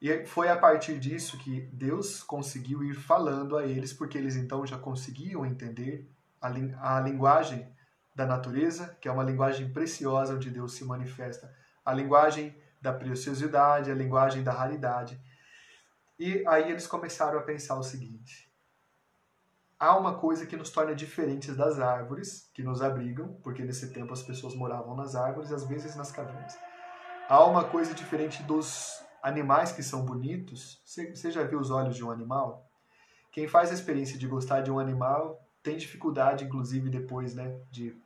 [0.00, 4.64] E foi a partir disso que Deus conseguiu ir falando a eles, porque eles então
[4.64, 6.08] já conseguiam entender
[6.40, 7.68] a, linguagem
[8.14, 11.52] da natureza, que é uma linguagem preciosa onde Deus se manifesta,
[11.84, 15.20] a linguagem da preciosidade, a linguagem da raridade.
[16.16, 18.52] E aí eles começaram a pensar o seguinte:
[19.80, 24.12] há uma coisa que nos torna diferentes das árvores que nos abrigam, porque nesse tempo
[24.12, 26.56] as pessoas moravam nas árvores, às vezes nas cavernas.
[27.28, 30.80] Há uma coisa diferente dos animais que são bonitos.
[30.84, 32.68] Você já viu os olhos de um animal?
[33.32, 37.96] Quem faz a experiência de gostar de um animal tem dificuldade, inclusive, depois, né, de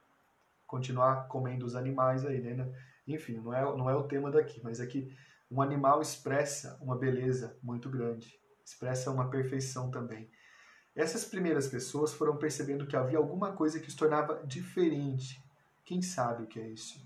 [0.67, 2.73] continuar comendo os animais aí, né?
[3.07, 5.09] Enfim, não é, não é o tema daqui, mas aqui
[5.51, 10.31] é um animal expressa uma beleza muito grande, expressa uma perfeição também.
[10.95, 15.43] Essas primeiras pessoas foram percebendo que havia alguma coisa que os tornava diferente.
[15.85, 17.01] Quem sabe o que é isso?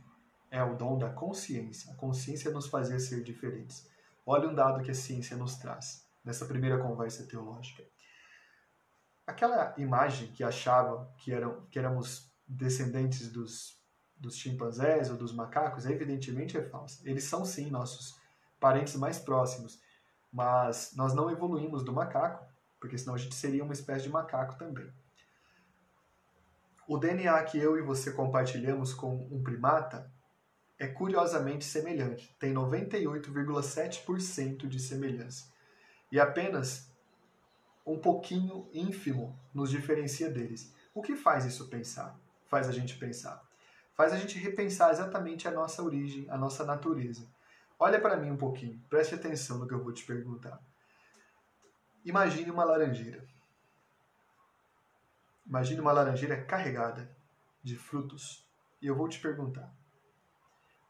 [0.50, 1.92] É o dom da consciência.
[1.92, 3.88] A consciência nos fazia ser diferentes.
[4.26, 7.84] Olha um dado que a ciência nos traz nessa primeira conversa teológica.
[9.26, 13.80] Aquela imagem que achava que, eram, que éramos descendentes dos,
[14.16, 17.00] dos chimpanzés ou dos macacos, evidentemente é falsa.
[17.08, 18.20] Eles são sim nossos
[18.58, 19.80] parentes mais próximos,
[20.32, 22.44] mas nós não evoluímos do macaco
[22.86, 24.90] porque senão a gente seria uma espécie de macaco também.
[26.86, 30.10] O DNA que eu e você compartilhamos com um primata
[30.78, 35.50] é curiosamente semelhante, tem 98,7% de semelhança.
[36.12, 36.92] E apenas
[37.84, 40.72] um pouquinho ínfimo nos diferencia deles.
[40.94, 42.18] O que faz isso pensar?
[42.46, 43.42] Faz a gente pensar.
[43.94, 47.26] Faz a gente repensar exatamente a nossa origem, a nossa natureza.
[47.78, 50.60] Olha para mim um pouquinho, preste atenção no que eu vou te perguntar.
[52.04, 53.26] Imagine uma laranjeira.
[55.46, 57.10] Imagine uma laranjeira carregada
[57.62, 58.44] de frutos.
[58.80, 59.72] E eu vou te perguntar: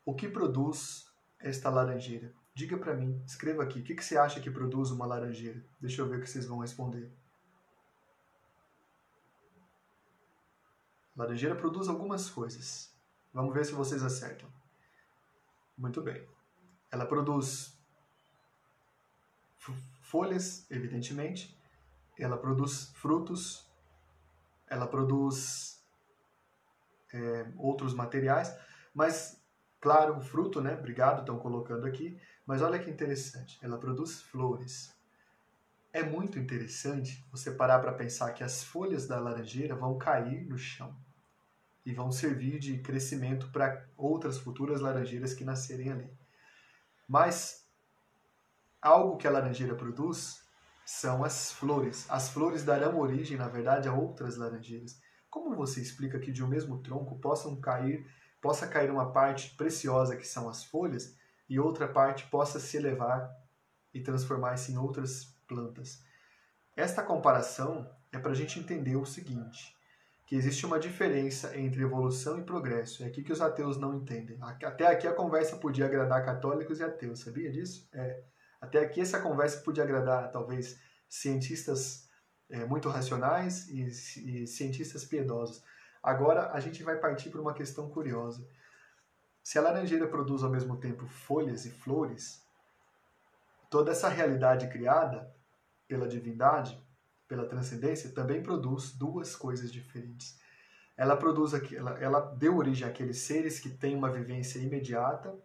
[0.07, 2.33] o que produz esta laranjeira?
[2.55, 5.63] Diga para mim, escreva aqui, o que, que você acha que produz uma laranjeira?
[5.79, 7.13] Deixa eu ver o que vocês vão responder.
[11.17, 12.95] laranjeira produz algumas coisas.
[13.33, 14.49] Vamos ver se vocês acertam.
[15.77, 16.27] Muito bem.
[16.91, 17.75] Ela produz
[20.03, 21.59] folhas, evidentemente,
[22.19, 23.69] ela produz frutos,
[24.69, 25.85] ela produz
[27.13, 28.57] é, outros materiais,
[28.95, 29.43] mas,
[29.87, 30.75] claro, o fruto, né?
[30.75, 32.19] Obrigado, estão colocando aqui.
[32.45, 34.93] Mas olha que interessante, ela produz flores.
[35.93, 40.59] É muito interessante você parar para pensar que as folhas da laranjeira vão cair no
[40.59, 40.93] chão
[41.85, 46.11] e vão servir de crescimento para outras futuras laranjeiras que nascerem ali.
[47.07, 47.65] Mas
[48.83, 50.43] algo que a laranjeira produz
[50.85, 52.07] são as flores.
[52.11, 55.01] As flores darão origem, na verdade, a outras laranjeiras.
[55.31, 58.05] Como você explica que de um mesmo tronco possam cair,
[58.41, 61.17] possa cair uma parte preciosa que são as folhas
[61.49, 63.31] e outra parte possa se elevar
[63.93, 66.03] e transformar-se em outras plantas?
[66.77, 69.77] Esta comparação é para a gente entender o seguinte:
[70.27, 73.05] que existe uma diferença entre evolução e progresso.
[73.05, 74.39] É aqui que os ateus não entendem.
[74.43, 77.89] Até aqui a conversa podia agradar católicos e ateus, sabia disso?
[77.93, 78.23] É.
[78.61, 82.09] Até aqui essa conversa podia agradar talvez cientistas
[82.51, 85.63] é, muito racionais e, e cientistas piedosos.
[86.07, 88.49] Agora a gente vai partir para uma questão curiosa.
[89.43, 92.47] Se a laranjeira produz ao mesmo tempo folhas e flores,
[93.69, 95.35] toda essa realidade criada
[95.89, 96.81] pela divindade,
[97.27, 100.39] pela transcendência, também produz duas coisas diferentes.
[100.97, 105.37] Ela produz ela, ela deu origem àqueles seres que têm uma vivência imediata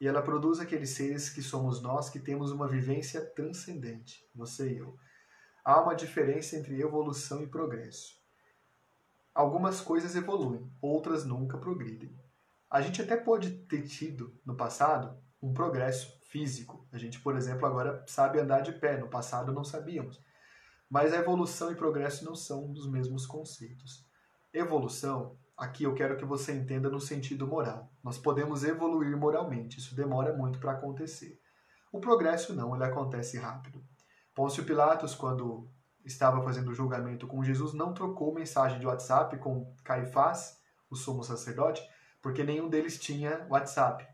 [0.00, 4.78] e ela produz aqueles seres que somos nós que temos uma vivência transcendente, você e
[4.78, 4.98] eu.
[5.62, 8.17] Há uma diferença entre evolução e progresso.
[9.38, 12.12] Algumas coisas evoluem, outras nunca progridem.
[12.68, 16.84] A gente até pode ter tido no passado um progresso físico.
[16.90, 20.20] A gente, por exemplo, agora sabe andar de pé, no passado não sabíamos.
[20.90, 24.04] Mas a evolução e progresso não são dos mesmos conceitos.
[24.52, 27.92] Evolução Aqui eu quero que você entenda no sentido moral.
[28.02, 31.40] Nós podemos evoluir moralmente, isso demora muito para acontecer.
[31.92, 33.84] O progresso não, ele acontece rápido.
[34.34, 35.68] Pôncio Pilatos, quando
[36.08, 40.58] estava fazendo o julgamento com Jesus, não trocou mensagem de WhatsApp com Caifás,
[40.90, 41.82] o sumo sacerdote,
[42.20, 44.06] porque nenhum deles tinha WhatsApp,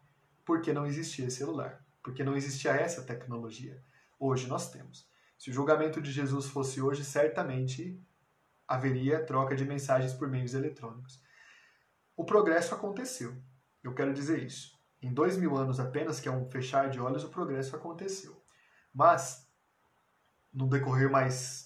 [0.45, 3.83] porque não existia celular, porque não existia essa tecnologia.
[4.19, 5.09] Hoje nós temos.
[5.39, 8.01] Se o julgamento de Jesus fosse hoje, certamente
[8.67, 11.23] haveria troca de mensagens por meios eletrônicos.
[12.17, 13.37] O progresso aconteceu.
[13.83, 14.73] Eu quero dizer isso.
[15.03, 18.43] Em dois mil anos apenas, que é um fechar de olhos, o progresso aconteceu.
[18.93, 19.47] Mas,
[20.53, 21.64] no decorrer mais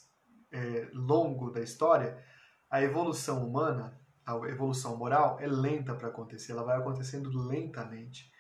[0.51, 2.23] é, longo da história,
[2.71, 8.31] a evolução humana, a evolução moral, é lenta para acontecer, ela vai acontecendo lentamente.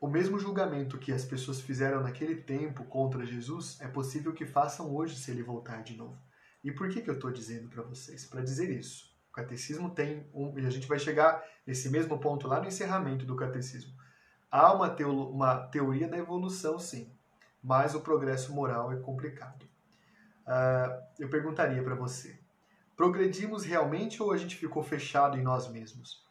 [0.00, 4.94] O mesmo julgamento que as pessoas fizeram naquele tempo contra Jesus é possível que façam
[4.94, 6.18] hoje se ele voltar de novo.
[6.64, 8.24] E por que, que eu estou dizendo para vocês?
[8.24, 9.10] Para dizer isso.
[9.30, 10.58] O catecismo tem um.
[10.58, 13.92] E a gente vai chegar nesse mesmo ponto lá no encerramento do catecismo.
[14.50, 17.14] Há uma, teolo, uma teoria da evolução, sim,
[17.62, 19.69] mas o progresso moral é complicado.
[20.46, 22.38] Uh, eu perguntaria para você:
[22.96, 26.24] progredimos realmente ou a gente ficou fechado em nós mesmos?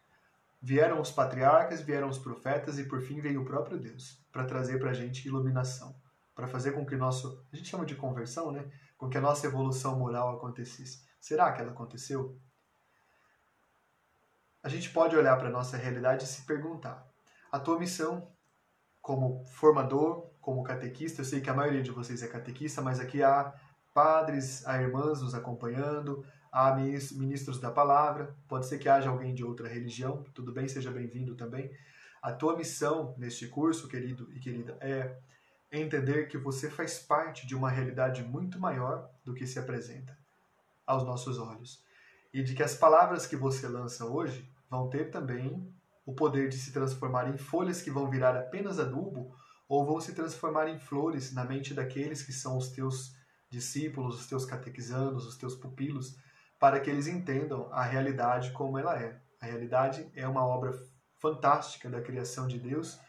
[0.62, 4.78] Vieram os patriarcas, vieram os profetas e por fim veio o próprio Deus para trazer
[4.78, 5.96] para a gente iluminação,
[6.36, 8.70] para fazer com que nosso, a gente chama de conversão, né?
[8.98, 11.08] Com que a nossa evolução moral acontecesse.
[11.20, 12.38] Será que ela aconteceu?
[14.62, 17.08] A gente pode olhar para a nossa realidade e se perguntar:
[17.50, 18.30] a tua missão
[19.02, 23.24] como formador, como catequista, eu sei que a maioria de vocês é catequista, mas aqui
[23.24, 23.54] há
[23.94, 29.44] padres, há irmãs nos acompanhando, há ministros da palavra, pode ser que haja alguém de
[29.44, 31.72] outra religião, tudo bem, seja bem-vindo também.
[32.22, 35.18] A tua missão neste curso, querido e querida, é
[35.72, 40.18] entender que você faz parte de uma realidade muito maior do que se apresenta
[40.86, 41.84] aos nossos olhos.
[42.34, 45.72] E de que as palavras que você lança hoje vão ter também
[46.06, 49.36] o poder de se transformar em folhas que vão virar apenas adubo
[49.68, 53.16] ou vão se transformar em flores na mente daqueles que são os teus
[53.50, 56.18] discípulos, os teus catequizandos, os teus pupilos,
[56.60, 59.20] para que eles entendam a realidade como ela é.
[59.42, 60.72] A realidade é uma obra
[61.18, 63.00] fantástica da criação de Deus.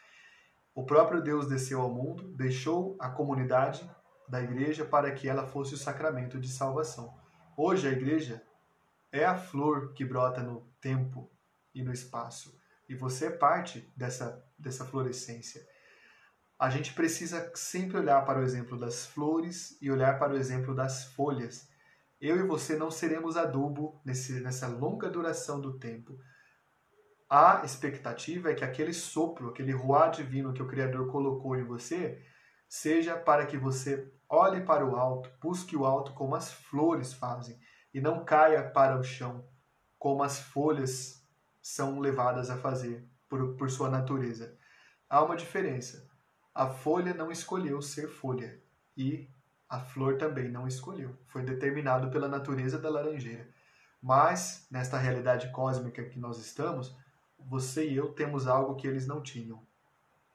[0.74, 3.88] O próprio Deus desceu ao mundo, deixou a comunidade
[4.29, 7.18] da igreja para que ela fosse o sacramento de salvação.
[7.57, 8.42] Hoje a igreja
[9.11, 11.29] é a flor que brota no tempo
[11.74, 15.66] e no espaço, e você é parte dessa dessa florescência.
[16.61, 20.75] A gente precisa sempre olhar para o exemplo das flores e olhar para o exemplo
[20.75, 21.70] das folhas
[22.20, 26.18] eu e você não seremos adubo nesse, nessa longa duração do tempo.
[27.29, 32.23] A expectativa é que aquele sopro, aquele ruá divino que o Criador colocou em você,
[32.68, 37.59] seja para que você olhe para o alto, busque o alto como as flores fazem,
[37.94, 39.49] e não caia para o chão,
[39.99, 41.27] como as folhas
[41.62, 44.57] são levadas a fazer por, por sua natureza.
[45.09, 46.10] Há uma diferença.
[46.54, 48.60] A folha não escolheu ser folha,
[48.96, 49.28] e
[49.68, 51.16] a flor também não escolheu.
[51.28, 53.48] Foi determinado pela natureza da laranjeira.
[54.02, 56.96] Mas, nesta realidade cósmica que nós estamos,
[57.38, 59.62] você e eu temos algo que eles não tinham.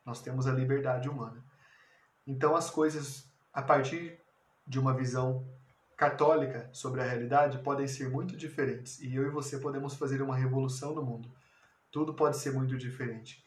[0.06, 1.43] Nós temos a liberdade humana.
[2.25, 4.19] Então, as coisas, a partir
[4.65, 5.45] de uma visão
[5.97, 8.99] católica sobre a realidade, podem ser muito diferentes.
[8.99, 11.30] E eu e você podemos fazer uma revolução no mundo.
[11.91, 13.44] Tudo pode ser muito diferente.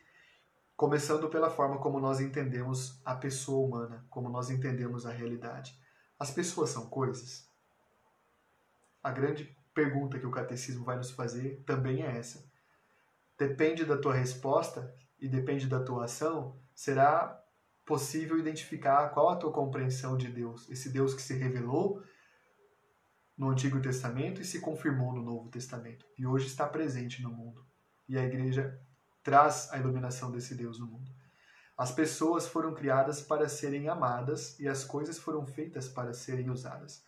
[0.79, 5.77] Começando pela forma como nós entendemos a pessoa humana, como nós entendemos a realidade.
[6.17, 7.51] As pessoas são coisas?
[9.03, 12.49] A grande pergunta que o catecismo vai nos fazer também é essa.
[13.37, 17.43] Depende da tua resposta e depende da tua ação, será
[17.85, 22.05] possível identificar qual a tua compreensão de Deus, esse Deus que se revelou
[23.37, 27.67] no Antigo Testamento e se confirmou no Novo Testamento e hoje está presente no mundo.
[28.09, 28.81] E a igreja
[29.22, 31.11] traz a iluminação desse Deus no mundo.
[31.76, 37.04] As pessoas foram criadas para serem amadas e as coisas foram feitas para serem usadas.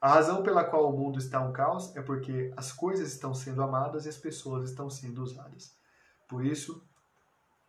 [0.00, 3.62] A razão pela qual o mundo está um caos é porque as coisas estão sendo
[3.62, 5.76] amadas e as pessoas estão sendo usadas.
[6.28, 6.86] Por isso,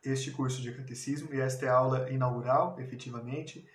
[0.03, 3.67] este curso de catecismo e esta é a aula inaugural, efetivamente,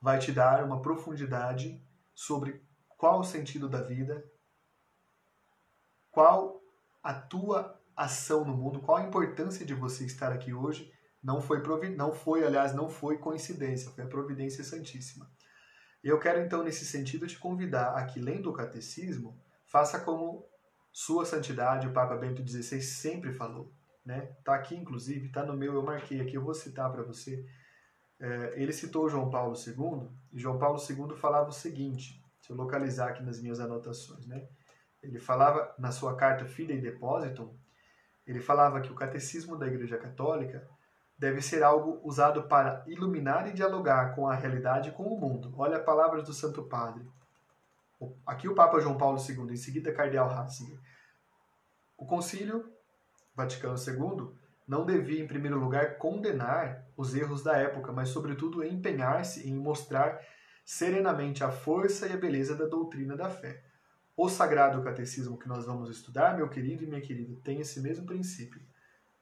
[0.00, 1.80] vai te dar uma profundidade
[2.14, 2.62] sobre
[2.96, 4.24] qual o sentido da vida,
[6.10, 6.62] qual
[7.02, 11.62] a tua ação no mundo, qual a importância de você estar aqui hoje, não foi,
[11.96, 15.28] não foi, aliás, não foi coincidência, foi a providência santíssima.
[16.04, 20.46] E eu quero então, nesse sentido, te convidar a que, lendo o catecismo, faça como
[20.92, 23.72] Sua Santidade, o Papa Bento XVI, sempre falou.
[24.04, 24.20] Né?
[24.44, 27.44] Tá aqui, inclusive, tá no meu, eu marquei aqui, eu vou citar para você.
[28.20, 32.56] É, ele citou João Paulo II, e João Paulo II falava o seguinte, se eu
[32.56, 34.46] localizar aqui nas minhas anotações, né?
[35.02, 37.56] Ele falava na sua carta Fidei Depositum,
[38.26, 40.68] ele falava que o catecismo da Igreja Católica
[41.18, 45.54] deve ser algo usado para iluminar e dialogar com a realidade e com o mundo.
[45.56, 47.06] Olha as palavras do Santo Padre.
[48.26, 50.78] Aqui o Papa João Paulo II, em seguida Cardeal Ratzinger.
[51.96, 52.70] O Concílio
[53.34, 54.36] Vaticano II
[54.68, 60.20] não devia, em primeiro lugar, condenar os erros da época, mas, sobretudo, empenhar-se em mostrar
[60.64, 63.62] serenamente a força e a beleza da doutrina da fé.
[64.16, 68.06] O Sagrado Catecismo que nós vamos estudar, meu querido e minha querida, tem esse mesmo
[68.06, 68.62] princípio.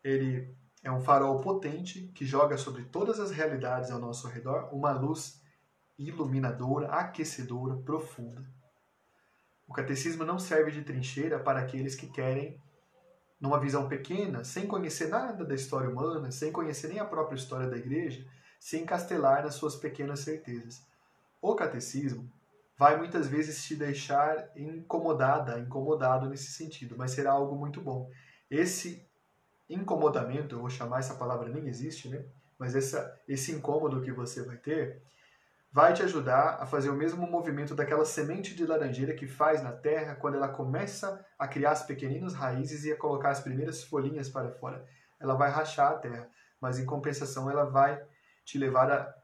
[0.04, 4.92] Ele é um farol potente que joga sobre todas as realidades ao nosso redor uma
[4.92, 5.42] luz
[5.98, 8.46] iluminadora, aquecedora, profunda.
[9.66, 12.56] O catecismo não serve de trincheira para aqueles que querem,
[13.40, 17.68] numa visão pequena, sem conhecer nada da história humana, sem conhecer nem a própria história
[17.68, 18.24] da igreja,
[18.60, 20.86] se encastelar nas suas pequenas certezas.
[21.42, 22.30] O catecismo
[22.76, 28.10] vai muitas vezes te deixar incomodada, incomodado nesse sentido, mas será algo muito bom.
[28.50, 29.08] Esse
[29.68, 32.24] incomodamento, eu vou chamar essa palavra nem existe, né?
[32.58, 35.02] Mas essa, esse incômodo que você vai ter
[35.72, 39.72] vai te ajudar a fazer o mesmo movimento daquela semente de laranjeira que faz na
[39.72, 44.28] terra quando ela começa a criar as pequeninas raízes e a colocar as primeiras folhinhas
[44.28, 44.86] para fora.
[45.18, 46.28] Ela vai rachar a terra,
[46.60, 48.00] mas em compensação ela vai
[48.44, 49.14] te levar a,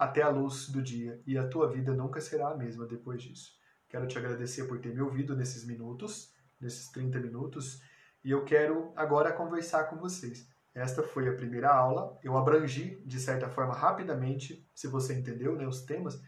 [0.00, 3.52] até a luz do dia e a tua vida nunca será a mesma depois disso.
[3.86, 7.82] Quero te agradecer por ter me ouvido nesses minutos, nesses 30 minutos,
[8.24, 10.48] e eu quero agora conversar com vocês.
[10.74, 12.18] Esta foi a primeira aula.
[12.22, 16.18] Eu abrangi, de certa forma, rapidamente, se você entendeu né, os temas,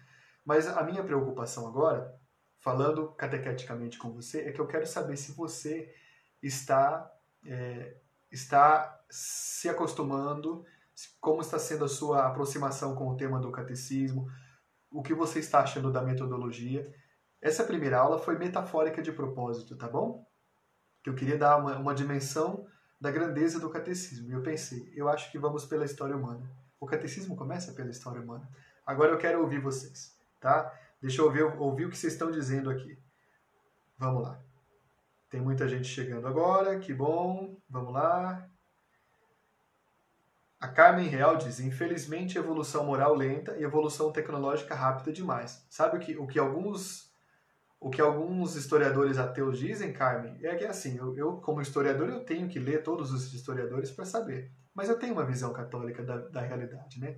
[0.45, 2.14] mas a minha preocupação agora,
[2.59, 5.91] falando catequeticamente com você, é que eu quero saber se você
[6.43, 7.11] está,
[7.47, 7.97] é,
[8.31, 10.62] está se acostumando,
[11.20, 14.26] como está sendo a sua aproximação com o tema do catecismo,
[14.90, 16.93] o que você está achando da metodologia.
[17.40, 20.24] Essa primeira aula foi metafórica de propósito, tá bom?
[21.03, 22.66] Que eu queria dar uma, uma dimensão
[23.01, 24.30] da grandeza do catecismo.
[24.30, 26.49] E eu pensei, eu acho que vamos pela história humana.
[26.78, 28.49] O catecismo começa pela história humana.
[28.86, 30.72] Agora eu quero ouvir vocês, tá?
[31.01, 32.97] Deixa eu ouvir, ouvir o que vocês estão dizendo aqui.
[33.99, 34.40] Vamos lá.
[35.28, 37.57] Tem muita gente chegando agora, que bom.
[37.68, 38.49] Vamos lá.
[40.63, 45.67] A Carmen Real diz: infelizmente, evolução moral lenta e evolução tecnológica rápida demais.
[45.69, 47.11] Sabe o que, o que alguns
[47.81, 52.25] o que alguns historiadores ateus dizem, Carmen, é que assim, eu, eu como historiador, eu
[52.25, 54.53] tenho que ler todos os historiadores para saber.
[54.73, 57.17] Mas eu tenho uma visão católica da, da realidade, né?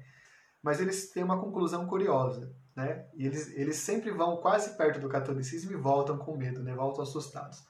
[0.63, 3.05] Mas eles têm uma conclusão curiosa, né?
[3.13, 6.73] E eles, eles sempre vão quase perto do catolicismo e voltam com medo, né?
[6.73, 7.63] Voltam assustados.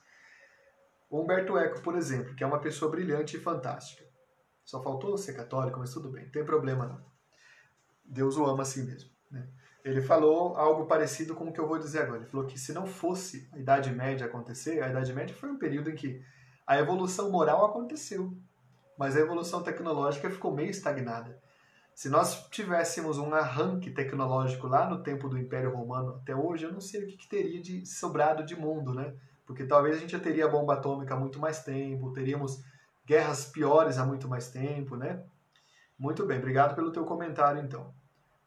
[1.09, 4.04] O Humberto Eco, por exemplo, que é uma pessoa brilhante e fantástica.
[4.65, 7.05] Só faltou ser católico, mas tudo bem, não tem problema não.
[8.03, 9.47] Deus o ama assim mesmo, né?
[9.85, 12.17] ele falou algo parecido com o que eu vou dizer agora.
[12.17, 15.59] Ele falou que se não fosse a Idade Média acontecer, a Idade Média foi um
[15.59, 16.19] período em que
[16.65, 18.35] a evolução moral aconteceu,
[18.97, 21.39] mas a evolução tecnológica ficou meio estagnada.
[21.93, 26.73] Se nós tivéssemos um arranque tecnológico lá no tempo do Império Romano até hoje, eu
[26.73, 29.15] não sei o que, que teria de sobrado de mundo, né?
[29.45, 32.59] Porque talvez a gente já teria bomba atômica há muito mais tempo, teríamos
[33.05, 35.23] guerras piores há muito mais tempo, né?
[35.97, 37.93] Muito bem, obrigado pelo teu comentário então.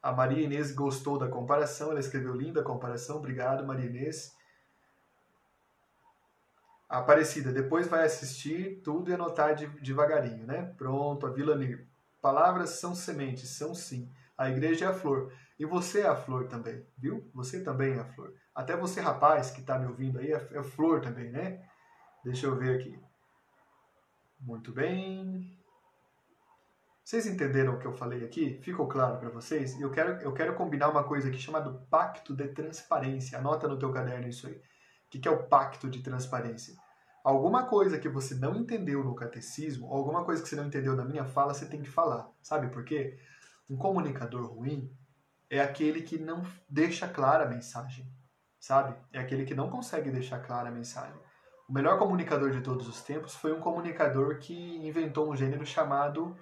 [0.02, 4.36] A Maria Inês gostou da comparação, ela escreveu linda comparação, obrigado Maria Inês.
[6.88, 10.72] Aparecida, depois vai assistir tudo e anotar de, devagarinho, né?
[10.78, 11.86] Pronto, a Vila Nir.
[12.20, 14.10] Palavras são sementes, são sim.
[14.36, 15.32] A igreja é a flor.
[15.58, 17.28] E você é a flor também, viu?
[17.34, 18.32] Você também é a flor.
[18.54, 21.62] Até você, rapaz, que está me ouvindo aí, é, é flor também, né?
[22.24, 22.98] Deixa eu ver aqui.
[24.40, 25.58] Muito bem.
[27.04, 28.60] Vocês entenderam o que eu falei aqui?
[28.62, 29.80] Ficou claro para vocês?
[29.80, 33.38] Eu quero, eu quero combinar uma coisa aqui chamada pacto de transparência.
[33.38, 34.54] Anota no teu caderno isso aí.
[34.54, 36.74] O que, que é o pacto de transparência?
[37.24, 41.04] Alguma coisa que você não entendeu no catecismo, alguma coisa que você não entendeu na
[41.04, 42.30] minha fala, você tem que falar.
[42.42, 43.18] Sabe por quê?
[43.68, 44.94] Um comunicador ruim
[45.50, 48.06] é aquele que não deixa clara a mensagem.
[48.60, 48.94] Sabe?
[49.12, 51.18] É aquele que não consegue deixar clara a mensagem.
[51.68, 54.54] O melhor comunicador de todos os tempos foi um comunicador que
[54.86, 56.34] inventou um gênero chamado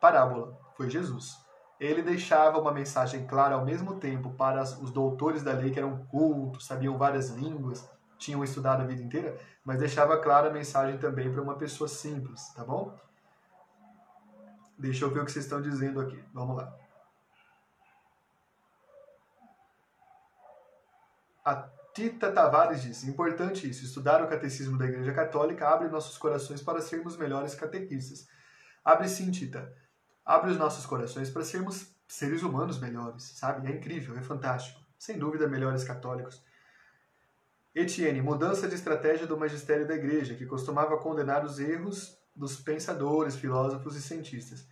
[0.00, 1.38] parábola foi Jesus.
[1.78, 6.04] Ele deixava uma mensagem clara ao mesmo tempo para os doutores da lei, que eram
[6.06, 11.32] cultos, sabiam várias línguas, tinham estudado a vida inteira, mas deixava clara a mensagem também
[11.32, 12.98] para uma pessoa simples, tá bom?
[14.76, 16.22] Deixa eu ver o que vocês estão dizendo aqui.
[16.32, 16.76] Vamos lá.
[21.44, 26.60] A Tita Tavares diz: importante isso, estudar o catecismo da Igreja Católica abre nossos corações
[26.60, 28.26] para sermos melhores catequistas.
[28.84, 29.72] Abre sim, Tita
[30.24, 33.70] abre os nossos corações para sermos seres humanos melhores, sabe?
[33.70, 34.80] É incrível, é fantástico.
[34.98, 36.42] Sem dúvida, melhores católicos.
[37.74, 43.36] Etienne, mudança de estratégia do magistério da igreja, que costumava condenar os erros dos pensadores,
[43.36, 44.66] filósofos e cientistas.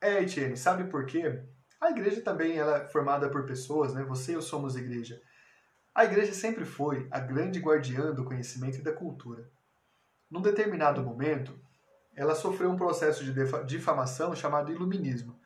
[0.00, 1.42] É, Etienne, sabe por quê?
[1.80, 4.02] A igreja também ela é formada por pessoas, né?
[4.04, 5.20] Você e eu somos igreja.
[5.94, 9.48] A igreja sempre foi a grande guardiã do conhecimento e da cultura.
[10.28, 11.56] Num determinado momento,
[12.16, 13.32] ela sofreu um processo de
[13.64, 15.38] difamação chamado iluminismo.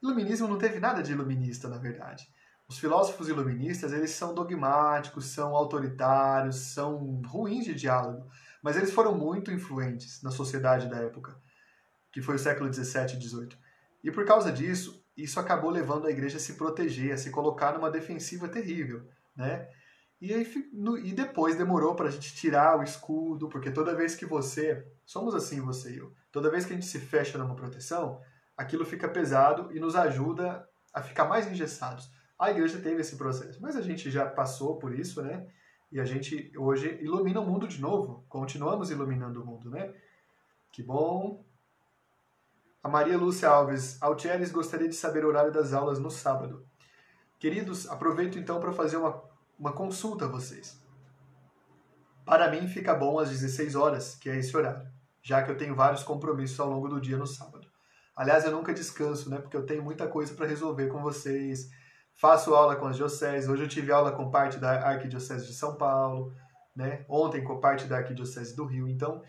[0.00, 2.32] Iluminismo não teve nada de iluminista, na verdade.
[2.68, 8.30] Os filósofos iluministas, eles são dogmáticos, são autoritários, são ruins de diálogo,
[8.62, 11.36] mas eles foram muito influentes na sociedade da época,
[12.12, 13.58] que foi o século 17 e 18.
[14.04, 17.72] E por causa disso, isso acabou levando a igreja a se proteger, a se colocar
[17.72, 19.68] numa defensiva terrível, né?
[20.20, 20.70] E, aí,
[21.04, 25.34] e depois demorou para a gente tirar o escudo, porque toda vez que você, somos
[25.34, 28.20] assim você e eu, toda vez que a gente se fecha numa proteção,
[28.56, 32.10] aquilo fica pesado e nos ajuda a ficar mais engessados.
[32.36, 35.46] A igreja teve esse processo, mas a gente já passou por isso, né?
[35.90, 39.94] E a gente hoje ilumina o mundo de novo, continuamos iluminando o mundo, né?
[40.72, 41.44] Que bom.
[42.82, 46.66] A Maria Lúcia Alves, Altieres gostaria de saber o horário das aulas no sábado.
[47.38, 49.12] Queridos, aproveito então para fazer uma
[49.58, 50.80] uma consulta a vocês.
[52.24, 54.86] Para mim fica bom às 16 horas, que é esse horário,
[55.22, 57.66] já que eu tenho vários compromissos ao longo do dia no sábado.
[58.14, 59.38] Aliás, eu nunca descanso, né?
[59.38, 61.70] Porque eu tenho muita coisa para resolver com vocês.
[62.14, 63.48] Faço aula com as dioceses.
[63.48, 66.34] Hoje eu tive aula com parte da Arquidiocese de São Paulo,
[66.74, 67.04] né?
[67.08, 68.88] Ontem com parte da Arquidiocese do Rio.
[68.88, 69.22] Então,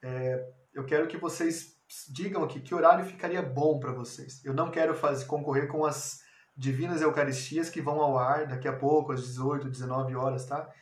[0.00, 1.76] é, eu quero que vocês
[2.08, 4.44] digam aqui que horário ficaria bom para vocês.
[4.44, 6.20] Eu não quero fazer concorrer com as
[6.56, 10.72] Divinas Eucaristias que vão ao ar daqui a pouco, às 18, 19 horas, tá?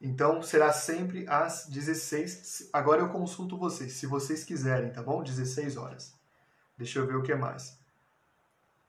[0.00, 2.70] Então será sempre às 16.
[2.72, 5.22] Agora eu consulto vocês, se vocês quiserem, tá bom?
[5.22, 6.14] 16 horas.
[6.76, 7.78] Deixa eu ver o que mais.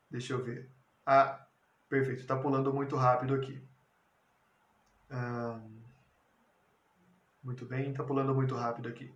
[0.10, 0.70] Deixa eu ver.
[1.06, 1.46] Ah,
[1.90, 2.26] perfeito.
[2.26, 3.62] Tá pulando muito rápido aqui.
[7.44, 9.14] muito bem, tá pulando muito rápido aqui.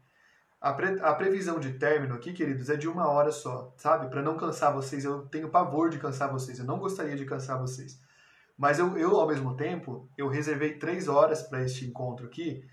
[0.67, 4.09] A, pre, a previsão de término aqui, queridos, é de uma hora só, sabe?
[4.09, 7.57] Para não cansar vocês, eu tenho pavor de cansar vocês, eu não gostaria de cansar
[7.57, 7.97] vocês.
[8.57, 12.67] Mas eu, eu ao mesmo tempo, eu reservei três horas para este encontro aqui,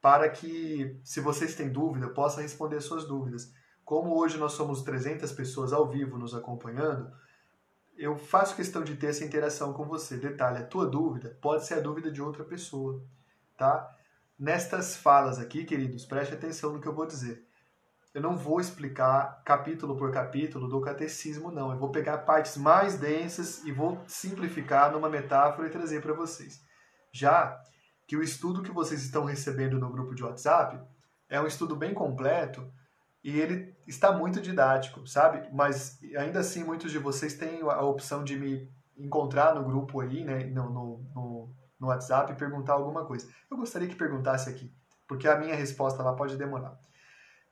[0.00, 3.52] para que, se vocês têm dúvida, possa responder suas dúvidas.
[3.84, 7.12] Como hoje nós somos 300 pessoas ao vivo nos acompanhando,
[7.94, 10.16] eu faço questão de ter essa interação com você.
[10.16, 13.04] Detalhe, a tua dúvida pode ser a dúvida de outra pessoa,
[13.54, 13.94] tá?
[14.38, 17.46] Nestas falas aqui, queridos, preste atenção no que eu vou dizer.
[18.12, 21.70] Eu não vou explicar capítulo por capítulo do catecismo, não.
[21.70, 26.60] Eu vou pegar partes mais densas e vou simplificar numa metáfora e trazer para vocês.
[27.12, 27.60] Já
[28.06, 30.80] que o estudo que vocês estão recebendo no grupo de WhatsApp
[31.28, 32.70] é um estudo bem completo
[33.22, 35.48] e ele está muito didático, sabe?
[35.52, 40.22] Mas ainda assim, muitos de vocês têm a opção de me encontrar no grupo aí,
[40.22, 40.44] né?
[40.44, 41.54] no, no, no
[41.84, 43.28] no WhatsApp e perguntar alguma coisa.
[43.50, 44.72] Eu gostaria que perguntasse aqui,
[45.06, 46.80] porque a minha resposta lá pode demorar.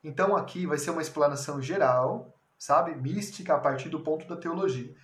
[0.02, 2.96] Então aqui vai ser uma explanação geral, sabe?
[2.96, 4.94] Mística a partir do ponto da teologia.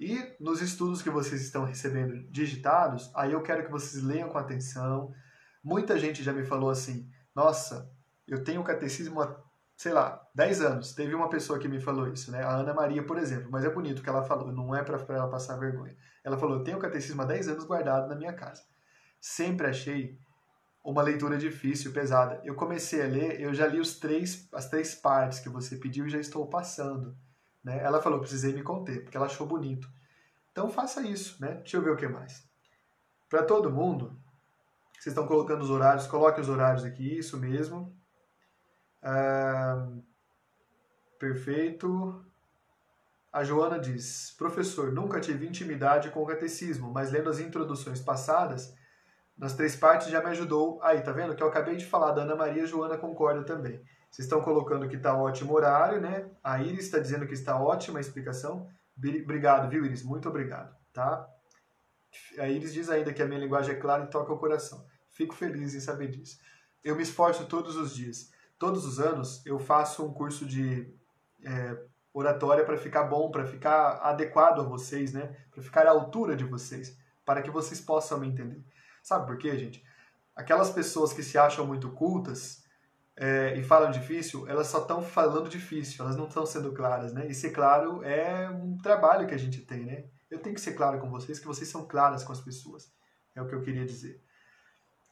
[0.00, 4.38] E nos estudos que vocês estão recebendo digitados, aí eu quero que vocês leiam com
[4.38, 5.14] atenção.
[5.62, 7.88] Muita gente já me falou assim: nossa,
[8.26, 9.36] eu tenho catecismo há,
[9.76, 10.92] sei lá, 10 anos.
[10.92, 12.42] Teve uma pessoa que me falou isso, né?
[12.42, 13.48] A Ana Maria, por exemplo.
[13.50, 15.96] Mas é bonito que ela falou, não é para ela passar vergonha.
[16.24, 18.62] Ela falou: Eu tenho o catecismo há 10 anos guardado na minha casa.
[19.20, 20.18] Sempre achei
[20.84, 22.40] uma leitura difícil, pesada.
[22.44, 26.06] Eu comecei a ler, eu já li os três, as três partes que você pediu
[26.06, 27.16] e já estou passando.
[27.62, 27.82] Né?
[27.82, 29.88] Ela falou: Precisei me conter, porque ela achou bonito.
[30.50, 31.54] Então faça isso, né?
[31.54, 32.46] Deixa eu ver o que mais.
[33.28, 34.18] Para todo mundo,
[34.92, 37.96] vocês estão colocando os horários, coloque os horários aqui, isso mesmo.
[39.02, 39.88] Ah,
[41.18, 42.24] perfeito.
[43.32, 48.74] A Joana diz: Professor, nunca tive intimidade com o catecismo, mas lendo as introduções passadas,
[49.36, 50.80] nas três partes já me ajudou.
[50.82, 51.34] Aí, tá vendo?
[51.34, 53.82] Que eu acabei de falar da Ana Maria, Joana concorda também.
[54.10, 56.30] Vocês estão colocando que está ótimo horário, né?
[56.44, 58.68] A Iris está dizendo que está ótima a explicação.
[58.96, 60.02] Obrigado, viu, Iris?
[60.02, 61.26] Muito obrigado, tá?
[62.38, 64.86] A Iris diz ainda que a minha linguagem é clara e toca o coração.
[65.08, 66.38] Fico feliz em saber disso.
[66.84, 68.30] Eu me esforço todos os dias.
[68.62, 70.88] Todos os anos eu faço um curso de
[71.44, 71.76] é,
[72.14, 75.36] oratória para ficar bom, para ficar adequado a vocês, né?
[75.50, 78.64] Para ficar à altura de vocês, para que vocês possam me entender.
[79.02, 79.84] Sabe por quê, gente?
[80.36, 82.64] Aquelas pessoas que se acham muito cultas
[83.16, 87.26] é, e falam difícil, elas só estão falando difícil, elas não estão sendo claras, né?
[87.26, 90.04] E ser claro é um trabalho que a gente tem, né?
[90.30, 92.92] Eu tenho que ser claro com vocês, que vocês são claras com as pessoas.
[93.34, 94.22] É o que eu queria dizer.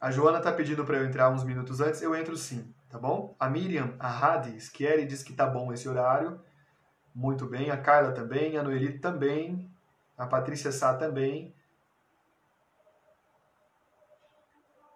[0.01, 3.35] A Joana está pedindo para eu entrar uns minutos antes, eu entro sim, tá bom?
[3.39, 6.41] A Miriam, a Hades, quer e diz que tá bom esse horário.
[7.15, 7.71] Muito bem.
[7.71, 9.71] A Carla também, a Noeli também,
[10.19, 11.55] a Patrícia Sá também.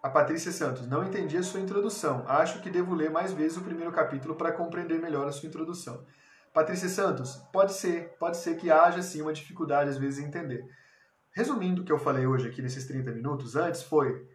[0.03, 2.23] A Patrícia Santos, não entendi a sua introdução.
[2.27, 6.05] Acho que devo ler mais vezes o primeiro capítulo para compreender melhor a sua introdução.
[6.53, 10.63] Patrícia Santos, pode ser, pode ser que haja sim uma dificuldade às vezes em entender.
[11.31, 14.29] Resumindo o que eu falei hoje aqui nesses 30 minutos antes foi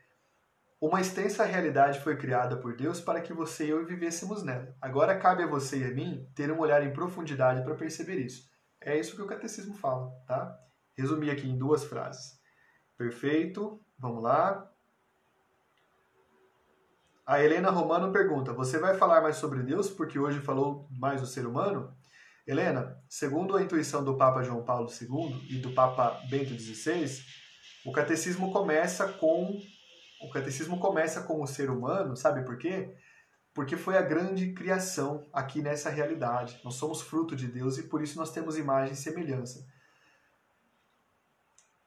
[0.80, 4.74] uma extensa realidade foi criada por Deus para que você e eu vivêssemos nela.
[4.80, 8.48] Agora cabe a você e a mim ter um olhar em profundidade para perceber isso.
[8.80, 10.58] É isso que o catecismo fala, tá?
[10.96, 12.40] Resumi aqui em duas frases.
[12.96, 13.78] Perfeito.
[13.98, 14.66] Vamos lá.
[17.26, 21.26] A Helena Romano pergunta: Você vai falar mais sobre Deus porque hoje falou mais do
[21.26, 21.94] ser humano?
[22.46, 27.22] Helena, segundo a intuição do Papa João Paulo II e do Papa Bento XVI,
[27.84, 29.60] o catecismo começa com
[30.20, 32.94] o catecismo começa com o ser humano, sabe por quê?
[33.54, 36.60] Porque foi a grande criação aqui nessa realidade.
[36.62, 39.66] Nós somos fruto de Deus e por isso nós temos imagem e semelhança.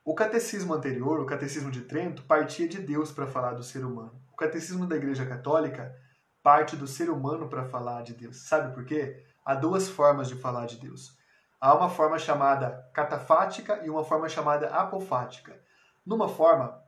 [0.04, 4.22] O catecismo anterior, o catecismo de Trento, partia de Deus para falar do ser humano.
[4.34, 5.96] O catecismo da Igreja Católica
[6.44, 8.48] parte do ser humano para falar de Deus.
[8.50, 9.26] Sabe por quê?
[9.46, 11.18] Há duas formas de falar de Deus.
[11.60, 15.58] Há uma forma chamada catafática e uma forma chamada apofática.
[16.06, 16.83] Numa forma,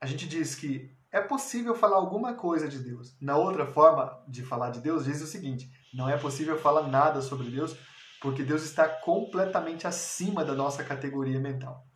[0.00, 3.16] a gente diz que é possível falar alguma coisa de Deus.
[3.20, 7.22] Na outra forma de falar de Deus, diz o seguinte: não é possível falar nada
[7.22, 7.76] sobre Deus,
[8.20, 11.86] porque Deus está completamente acima da nossa categoria mental.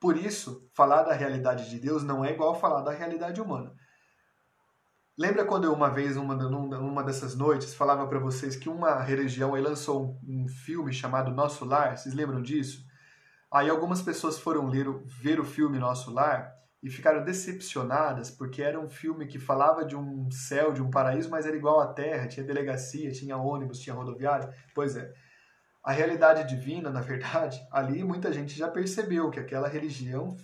[0.00, 3.72] Por isso, falar da realidade de Deus não é igual falar da realidade humana.
[5.18, 10.18] Lembra quando eu uma vez, numa, dessas noites, falava para vocês que uma religião lançou
[10.22, 11.96] um, um, filme chamado Nosso Lar?
[11.96, 12.84] Vocês lembram disso?
[13.50, 18.78] Aí algumas pessoas foram ler, ver o filme Nosso Lar e ficaram decepcionadas porque era
[18.78, 22.28] um filme que falava de um céu, de um paraíso, mas era igual à Terra,
[22.28, 24.52] tinha delegacia, tinha ônibus, tinha rodoviária.
[24.74, 25.12] Pois é.
[25.82, 30.36] A realidade divina, na verdade, ali muita gente já percebeu que aquela religião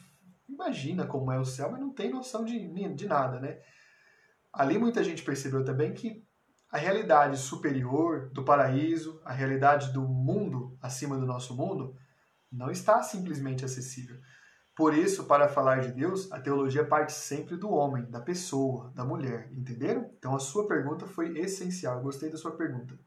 [0.49, 3.59] imagina como é o céu, mas não tem noção de, de nada, né?
[4.53, 6.22] ali muita gente percebeu também que
[6.70, 11.95] a realidade superior do paraíso, a realidade do mundo acima do nosso mundo,
[12.51, 14.16] não está simplesmente acessível.
[14.75, 19.05] Por isso, para falar de Deus, a teologia parte sempre do homem, da pessoa, da
[19.05, 19.51] mulher.
[19.53, 20.11] Entenderam?
[20.18, 21.97] Então a sua pergunta foi essencial.
[21.97, 22.99] Eu gostei da sua pergunta.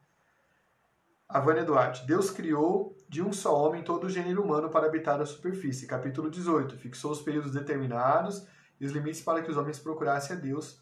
[1.28, 2.06] A Vânia Duarte.
[2.06, 5.88] Deus criou de um só homem todo o gênero humano para habitar a superfície.
[5.88, 6.78] Capítulo 18.
[6.78, 8.46] Fixou os períodos determinados
[8.80, 10.80] e os limites para que os homens procurassem a Deus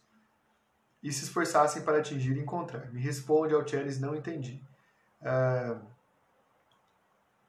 [1.03, 2.93] e se esforçassem para atingir e encontrar.
[2.93, 4.63] Me responde, Altieres, não entendi.
[5.23, 5.94] Uh,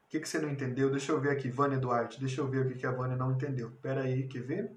[0.06, 0.90] o que, que você não entendeu?
[0.92, 2.20] Deixa eu ver aqui, Vânia Duarte.
[2.20, 3.70] Deixa eu ver o que, que a Vânia não entendeu.
[3.70, 4.72] Espera aí, quer ver?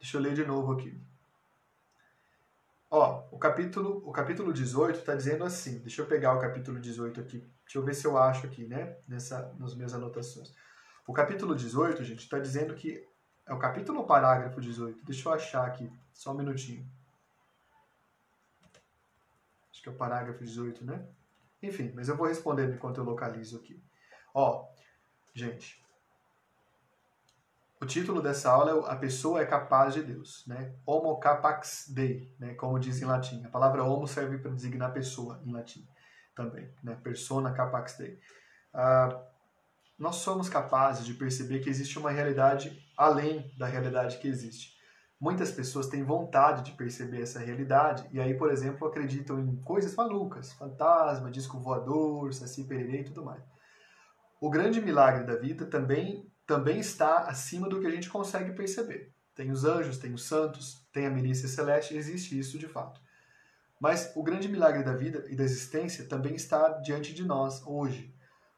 [0.00, 1.00] Deixa eu ler de novo aqui.
[2.90, 5.78] Ó, o capítulo, o capítulo 18 está dizendo assim.
[5.80, 7.38] Deixa eu pegar o capítulo 18 aqui.
[7.64, 8.96] Deixa eu ver se eu acho aqui, né?
[9.06, 10.52] Nessa, nas minhas anotações.
[11.06, 13.06] O capítulo 18, gente, está dizendo que.
[13.46, 15.04] É o capítulo ou parágrafo 18?
[15.04, 15.92] Deixa eu achar aqui.
[16.12, 16.88] Só um minutinho
[19.84, 21.06] que é o parágrafo 18, né?
[21.62, 23.78] Enfim, mas eu vou respondendo enquanto eu localizo aqui.
[24.34, 24.68] Ó,
[25.32, 25.80] gente,
[27.80, 30.74] o título dessa aula é A Pessoa é Capaz de Deus, né?
[30.84, 32.54] Homo capax Dei, né?
[32.54, 33.44] como diz em latim.
[33.44, 35.86] A palavra homo serve para designar pessoa em latim
[36.34, 36.96] também, né?
[36.96, 38.18] Persona capax Dei.
[38.72, 39.24] Ah,
[39.96, 44.74] nós somos capazes de perceber que existe uma realidade além da realidade que existe.
[45.20, 49.94] Muitas pessoas têm vontade de perceber essa realidade e aí, por exemplo, acreditam em coisas
[49.94, 53.53] malucas, fantasma, disco voador, saci pererê e tudo mais.
[54.44, 59.10] O grande milagre da vida também, também está acima do que a gente consegue perceber.
[59.34, 63.00] Tem os anjos, tem os santos, tem a milícia celeste, existe isso de fato.
[63.80, 68.14] Mas o grande milagre da vida e da existência também está diante de nós hoje.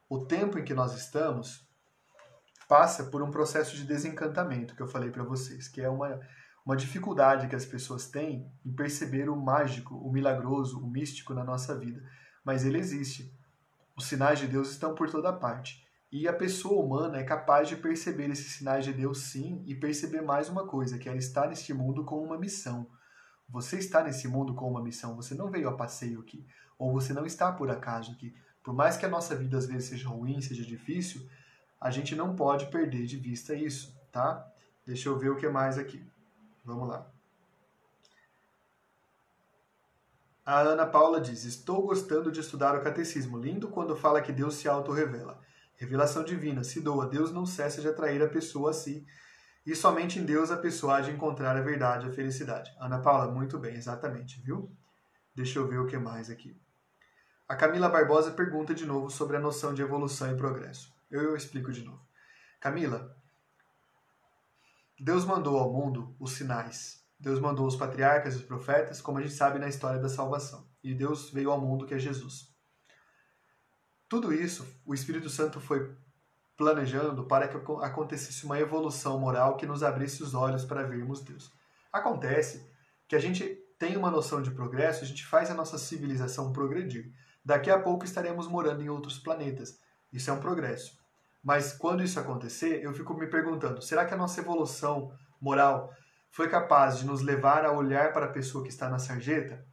[0.08, 1.64] O tempo em que nós estamos
[2.68, 6.20] passa por um processo de desencantamento que eu falei para vocês, que é uma
[6.64, 11.44] uma dificuldade que as pessoas têm em perceber o mágico, o milagroso, o místico na
[11.44, 12.02] nossa vida.
[12.44, 13.32] Mas ele existe.
[13.96, 15.86] Os sinais de Deus estão por toda parte.
[16.12, 20.20] E a pessoa humana é capaz de perceber esses sinais de Deus sim e perceber
[20.20, 22.86] mais uma coisa, que ela está neste mundo com uma missão.
[23.48, 26.46] Você está nesse mundo com uma missão, você não veio a passeio aqui,
[26.78, 28.34] ou você não está por acaso aqui.
[28.62, 31.26] Por mais que a nossa vida às vezes seja ruim, seja difícil,
[31.80, 34.46] a gente não pode perder de vista isso, tá?
[34.84, 36.04] Deixa eu ver o que mais aqui.
[36.64, 37.15] Vamos lá.
[40.46, 43.36] A Ana Paula diz: Estou gostando de estudar o catecismo.
[43.36, 45.40] Lindo quando fala que Deus se auto-revela.
[45.74, 47.08] Revelação divina, se doa.
[47.08, 49.04] Deus não cessa de atrair a pessoa a si.
[49.66, 52.72] E somente em Deus a pessoa há de encontrar a verdade a felicidade.
[52.78, 54.70] Ana Paula, muito bem, exatamente, viu?
[55.34, 56.56] Deixa eu ver o que mais aqui.
[57.48, 60.94] A Camila Barbosa pergunta de novo sobre a noção de evolução e progresso.
[61.10, 62.00] Eu, eu explico de novo.
[62.60, 63.16] Camila,
[64.98, 67.04] Deus mandou ao mundo os sinais.
[67.18, 70.68] Deus mandou os patriarcas e os profetas, como a gente sabe na história da salvação.
[70.82, 72.54] E Deus veio ao mundo que é Jesus.
[74.08, 75.96] Tudo isso, o Espírito Santo foi
[76.56, 81.52] planejando para que acontecesse uma evolução moral que nos abrisse os olhos para vermos Deus.
[81.92, 82.70] Acontece
[83.08, 83.44] que a gente
[83.78, 87.12] tem uma noção de progresso, a gente faz a nossa civilização progredir.
[87.44, 89.78] Daqui a pouco estaremos morando em outros planetas.
[90.12, 90.98] Isso é um progresso.
[91.42, 95.94] Mas quando isso acontecer, eu fico me perguntando: será que a nossa evolução moral
[96.36, 99.66] foi capaz de nos levar a olhar para a pessoa que está na sarjeta?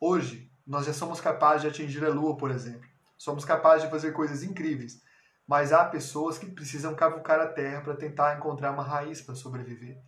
[0.00, 2.90] Hoje, nós já somos capazes de atingir a Lua, por exemplo.
[3.16, 5.00] Somos capazes de fazer coisas incríveis,
[5.46, 10.02] mas há pessoas que precisam cavucar a terra para tentar encontrar uma raiz para sobreviver.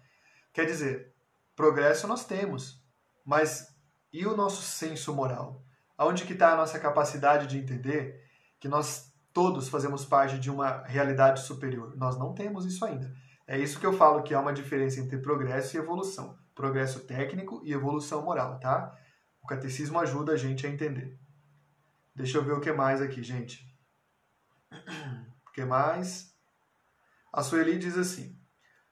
[0.52, 1.14] Quer dizer,
[1.54, 2.84] progresso nós temos,
[3.24, 3.72] mas
[4.12, 5.62] e o nosso senso moral?
[5.96, 8.28] Aonde que está a nossa capacidade de entender
[8.58, 11.96] que nós todos fazemos parte de uma realidade superior?
[11.96, 13.14] Nós não temos isso ainda.
[13.52, 16.38] É isso que eu falo que há uma diferença entre progresso e evolução.
[16.54, 18.98] Progresso técnico e evolução moral, tá?
[19.42, 21.20] O catecismo ajuda a gente a entender.
[22.14, 23.70] Deixa eu ver o que mais aqui, gente.
[25.46, 26.34] O que mais?
[27.30, 28.40] A Sueli diz assim: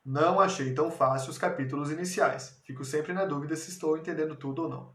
[0.05, 2.61] Não achei tão fácil os capítulos iniciais.
[2.67, 4.95] Fico sempre na dúvida se estou entendendo tudo ou não.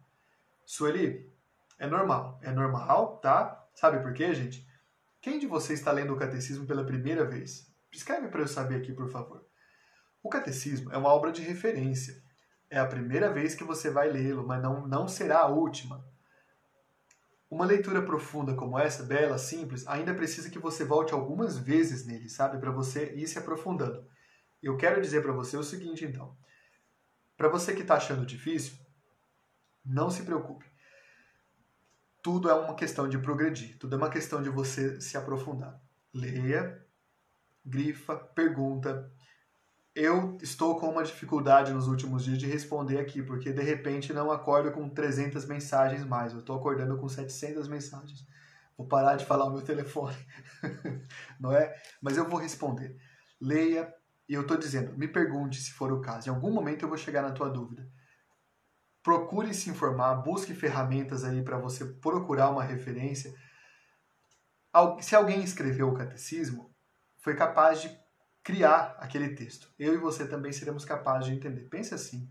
[0.64, 1.34] Sueli,
[1.80, 2.40] é normal.
[2.44, 3.68] É normal, tá?
[3.74, 4.64] Sabe por quê, gente?
[5.20, 7.74] Quem de vocês está lendo o catecismo pela primeira vez?
[7.92, 9.45] Escreve para eu saber aqui, por favor.
[10.26, 12.20] O catecismo é uma obra de referência.
[12.68, 16.04] É a primeira vez que você vai lê-lo, mas não, não será a última.
[17.48, 22.28] Uma leitura profunda como essa, bela, simples, ainda precisa que você volte algumas vezes nele,
[22.28, 22.58] sabe?
[22.58, 24.04] Para você ir se aprofundando.
[24.64, 26.36] Eu quero dizer para você o seguinte, então.
[27.38, 28.80] Para você que está achando difícil,
[29.86, 30.66] não se preocupe.
[32.24, 35.80] Tudo é uma questão de progredir, tudo é uma questão de você se aprofundar.
[36.12, 36.84] Leia,
[37.64, 39.14] grifa, pergunta,
[39.96, 44.30] eu estou com uma dificuldade nos últimos dias de responder aqui, porque de repente não
[44.30, 48.28] acordo com 300 mensagens mais, eu estou acordando com 700 mensagens.
[48.78, 50.18] Vou parar de falar o meu telefone,
[51.40, 51.74] não é?
[52.02, 52.98] Mas eu vou responder.
[53.40, 53.94] Leia,
[54.28, 56.28] e eu estou dizendo, me pergunte se for o caso.
[56.28, 57.90] Em algum momento eu vou chegar na tua dúvida.
[59.02, 63.34] Procure se informar, busque ferramentas aí para você procurar uma referência.
[65.00, 66.76] Se alguém escreveu o catecismo,
[67.22, 68.05] foi capaz de
[68.46, 69.68] criar aquele texto.
[69.78, 71.62] Eu e você também seremos capazes de entender.
[71.62, 72.30] Pense assim.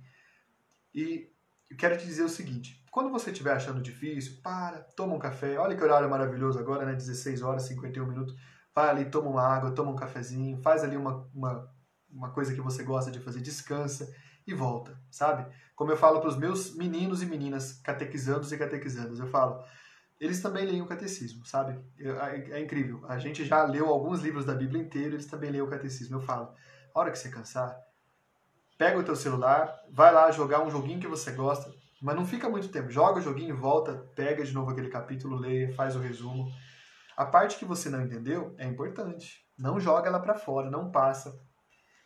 [0.95, 1.29] E
[1.69, 5.59] eu quero te dizer o seguinte: quando você estiver achando difícil, para, toma um café.
[5.59, 6.95] Olha que horário maravilhoso agora, né?
[6.95, 8.35] 16 horas, 51 minutos.
[8.73, 11.69] Vai ali, toma uma água, toma um cafezinho, faz ali uma, uma,
[12.09, 14.13] uma coisa que você gosta de fazer, descansa
[14.47, 15.47] e volta, sabe?
[15.75, 19.65] Como eu falo para os meus meninos e meninas catequizandos e catequizandas, eu falo,
[20.25, 21.79] eles também leem o catecismo, sabe?
[21.99, 23.05] É, é, incrível.
[23.09, 26.17] A gente já leu alguns livros da Bíblia inteira, eles também leem o catecismo.
[26.17, 26.53] Eu falo,
[26.95, 27.77] a hora que você cansar,
[28.79, 31.71] pega o teu celular, vai lá jogar um joguinho que você gosta,
[32.01, 32.91] mas não fica muito tempo.
[32.91, 36.51] Joga o joguinho, volta, pega de novo aquele capítulo, lê, faz o resumo.
[37.17, 39.45] A parte que você não entendeu é importante.
[39.59, 41.39] Não joga ela para fora, não passa.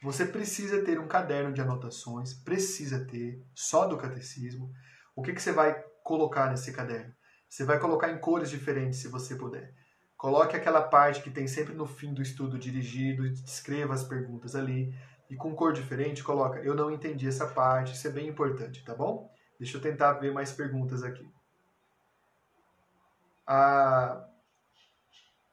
[0.02, 4.70] Você precisa ter um caderno de anotações, precisa ter, só do catecismo.
[5.16, 7.12] O que, que você vai colocar nesse caderno?
[7.48, 9.72] Você vai colocar em cores diferentes, se você puder.
[10.16, 14.94] Coloque aquela parte que tem sempre no fim do estudo dirigido, escreva as perguntas ali.
[15.30, 18.94] E com cor diferente, coloca, eu não entendi essa parte, isso é bem importante, tá
[18.94, 19.30] bom?
[19.58, 21.28] Deixa eu tentar ver mais perguntas aqui.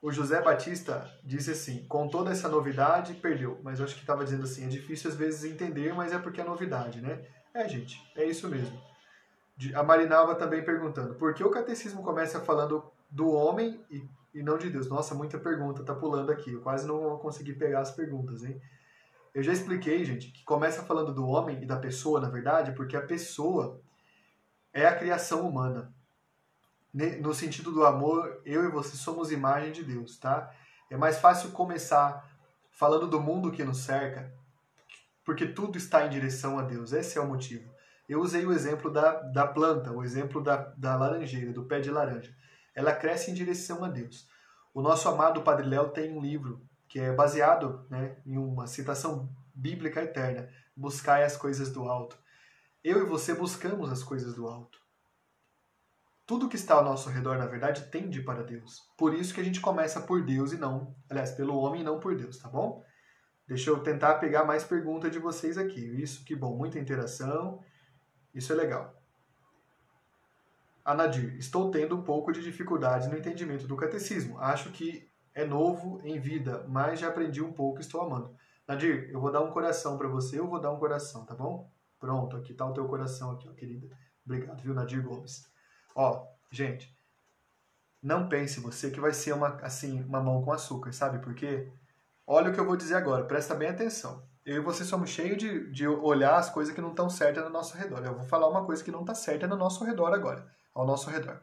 [0.02, 3.60] O José Batista disse assim, com toda essa novidade, perdeu.
[3.64, 6.42] Mas eu acho que estava dizendo assim, é difícil às vezes entender, mas é porque
[6.42, 7.26] é novidade, né?
[7.54, 8.82] É, gente, é isso mesmo.
[9.74, 14.04] A Marinalva também perguntando, por que o catecismo começa falando do homem e,
[14.34, 14.90] e não de Deus?
[14.90, 16.52] Nossa, muita pergunta, tá pulando aqui.
[16.52, 18.62] Eu quase não vou conseguir pegar as perguntas, hein?
[19.34, 22.96] Eu já expliquei, gente, que começa falando do homem e da pessoa, na verdade, porque
[22.96, 23.82] a pessoa
[24.74, 25.94] é a criação humana.
[27.22, 30.54] No sentido do amor, eu e você somos imagem de Deus, tá?
[30.90, 32.30] É mais fácil começar
[32.72, 34.34] falando do mundo que nos cerca,
[35.26, 36.94] porque tudo está em direção a Deus.
[36.94, 37.75] Esse é o motivo.
[38.08, 41.90] Eu usei o exemplo da, da planta, o exemplo da, da laranjeira, do pé de
[41.90, 42.36] laranja.
[42.74, 44.28] Ela cresce em direção a Deus.
[44.74, 49.30] O nosso amado Padre Léo tem um livro que é baseado né, em uma citação
[49.54, 52.18] bíblica eterna: Buscai as coisas do alto.
[52.84, 54.80] Eu e você buscamos as coisas do alto.
[56.26, 58.82] Tudo que está ao nosso redor, na verdade, tende para Deus.
[58.98, 62.00] Por isso que a gente começa por Deus e não, aliás, pelo homem e não
[62.00, 62.84] por Deus, tá bom?
[63.48, 65.80] Deixa eu tentar pegar mais perguntas de vocês aqui.
[66.02, 67.64] Isso, que bom, muita interação.
[68.36, 68.94] Isso é legal.
[70.84, 74.38] A Nadir, estou tendo um pouco de dificuldade no entendimento do catecismo.
[74.40, 78.36] Acho que é novo em vida, mas já aprendi um pouco e estou amando.
[78.68, 81.72] Nadir, eu vou dar um coração para você, eu vou dar um coração, tá bom?
[81.98, 83.88] Pronto, aqui tá o teu coração aqui, ó, querida.
[84.26, 85.50] Obrigado, viu, Nadir Gomes.
[85.96, 86.94] Ó, gente,
[88.04, 91.72] não pense você que vai ser uma assim, uma mão com açúcar, sabe por quê?
[92.28, 95.38] Olha o que eu vou dizer agora, presta bem atenção eu e você somos cheios
[95.38, 98.06] de, de olhar as coisas que não estão certas no nosso redor.
[98.06, 101.10] Eu vou falar uma coisa que não está certa no nosso redor agora, ao nosso
[101.10, 101.42] redor.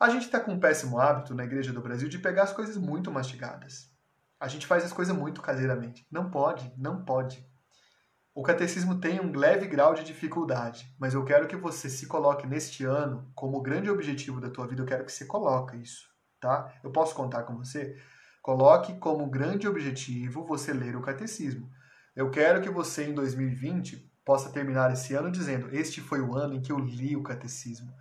[0.00, 2.76] A gente está com um péssimo hábito na Igreja do Brasil de pegar as coisas
[2.78, 3.90] muito mastigadas.
[4.40, 6.06] A gente faz as coisas muito caseiramente.
[6.10, 7.46] Não pode, não pode.
[8.34, 12.46] O catecismo tem um leve grau de dificuldade, mas eu quero que você se coloque
[12.46, 14.82] neste ano como grande objetivo da tua vida.
[14.82, 16.06] Eu quero que você coloque isso.
[16.40, 16.72] tá?
[16.82, 17.98] Eu posso contar com você?
[18.46, 21.68] Coloque como grande objetivo você ler o catecismo.
[22.14, 26.54] Eu quero que você em 2020 possa terminar esse ano dizendo: Este foi o ano
[26.54, 27.92] em que eu li o catecismo.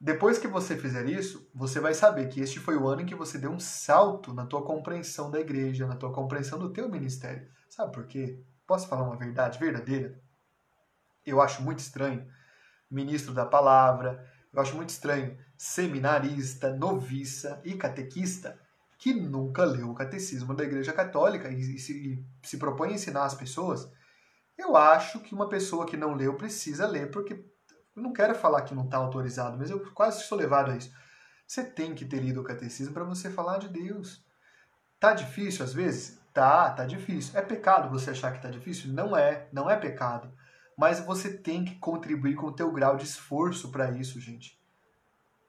[0.00, 3.14] Depois que você fizer isso, você vai saber que este foi o ano em que
[3.14, 7.46] você deu um salto na tua compreensão da igreja, na tua compreensão do teu ministério.
[7.68, 8.42] Sabe por quê?
[8.66, 10.20] Posso falar uma verdade verdadeira?
[11.24, 12.26] Eu acho muito estranho
[12.90, 18.60] ministro da palavra, eu acho muito estranho seminarista, noviça e catequista
[19.02, 23.24] que nunca leu o catecismo da Igreja Católica e, e, se, se propõe a ensinar
[23.24, 23.90] as pessoas.
[24.56, 27.32] Eu acho que uma pessoa que não leu precisa ler, porque
[27.96, 30.94] eu não quero falar que não está autorizado, mas eu quase sou levado a isso.
[31.44, 34.24] Você tem que ter lido o catecismo para você falar de Deus.
[35.00, 36.20] Tá difícil às vezes?
[36.32, 37.36] Tá, tá difícil.
[37.36, 38.92] É pecado você achar que tá difícil?
[38.92, 40.32] Não é, não é pecado.
[40.78, 44.61] Mas você tem que contribuir com o teu grau de esforço para isso, gente.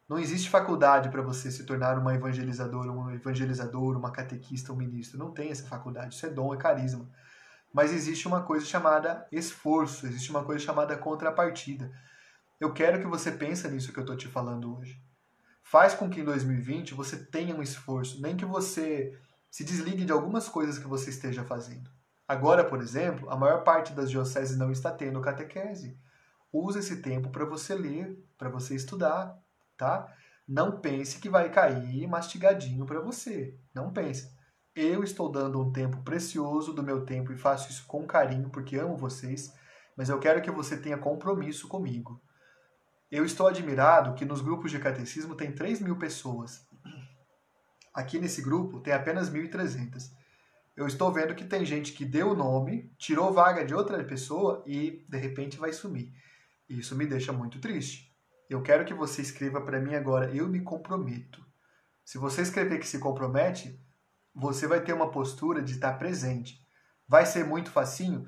[0.08, 5.18] Não existe faculdade para você se tornar uma evangelizadora, um evangelizador, uma catequista, um ministro.
[5.18, 6.16] Não tem essa faculdade.
[6.16, 7.10] Isso é dom, é carisma.
[7.74, 11.92] Mas existe uma coisa chamada esforço, existe uma coisa chamada contrapartida.
[12.60, 15.02] Eu quero que você pense nisso que eu estou te falando hoje.
[15.64, 19.18] Faz com que em 2020 você tenha um esforço, nem que você
[19.50, 21.90] se desligue de algumas coisas que você esteja fazendo.
[22.28, 25.98] Agora, por exemplo, a maior parte das dioceses não está tendo catequese.
[26.52, 29.38] Use esse tempo para você ler, para você estudar,
[29.84, 30.16] tá?
[30.48, 33.60] Não pense que vai cair mastigadinho para você.
[33.76, 34.34] Não pense.
[34.74, 38.78] Eu estou dando um tempo precioso do meu tempo e faço isso com carinho porque
[38.78, 39.54] amo vocês,
[39.98, 42.22] mas eu quero que você tenha compromisso comigo.
[43.12, 46.66] Eu estou admirado que nos grupos de catecismo tem 3 mil pessoas.
[47.94, 50.12] Aqui nesse grupo tem apenas 1.300.
[50.78, 54.64] Eu estou vendo que tem gente que deu o nome, tirou vaga de outra pessoa
[54.66, 56.12] e de repente vai sumir.
[56.70, 58.13] Isso me deixa muito triste.
[58.54, 61.44] Eu quero que você escreva para mim agora, eu me comprometo.
[62.06, 63.84] Se você escrever que se compromete,
[64.32, 66.64] você vai ter uma postura de estar presente.
[67.08, 68.28] Vai ser muito facinho?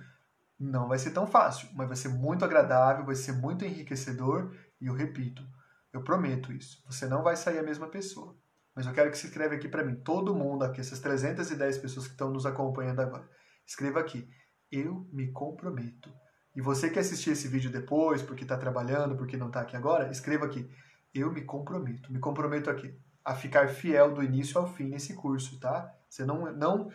[0.59, 4.51] Não vai ser tão fácil, mas vai ser muito agradável, vai ser muito enriquecedor
[4.81, 5.47] e eu repito,
[5.93, 6.83] eu prometo isso.
[6.87, 8.35] Você não vai sair a mesma pessoa.
[8.75, 12.07] Mas eu quero que se escreva aqui para mim, todo mundo aqui, essas 310 pessoas
[12.07, 13.29] que estão nos acompanhando agora.
[13.63, 14.27] Escreva aqui,
[14.71, 16.11] eu me comprometo.
[16.55, 20.09] E você que assistir esse vídeo depois, porque está trabalhando, porque não está aqui agora,
[20.09, 20.69] escreva aqui,
[21.13, 22.11] eu me comprometo.
[22.11, 25.93] Me comprometo aqui a ficar fiel do início ao fim nesse curso, tá?
[26.07, 26.91] Você não, não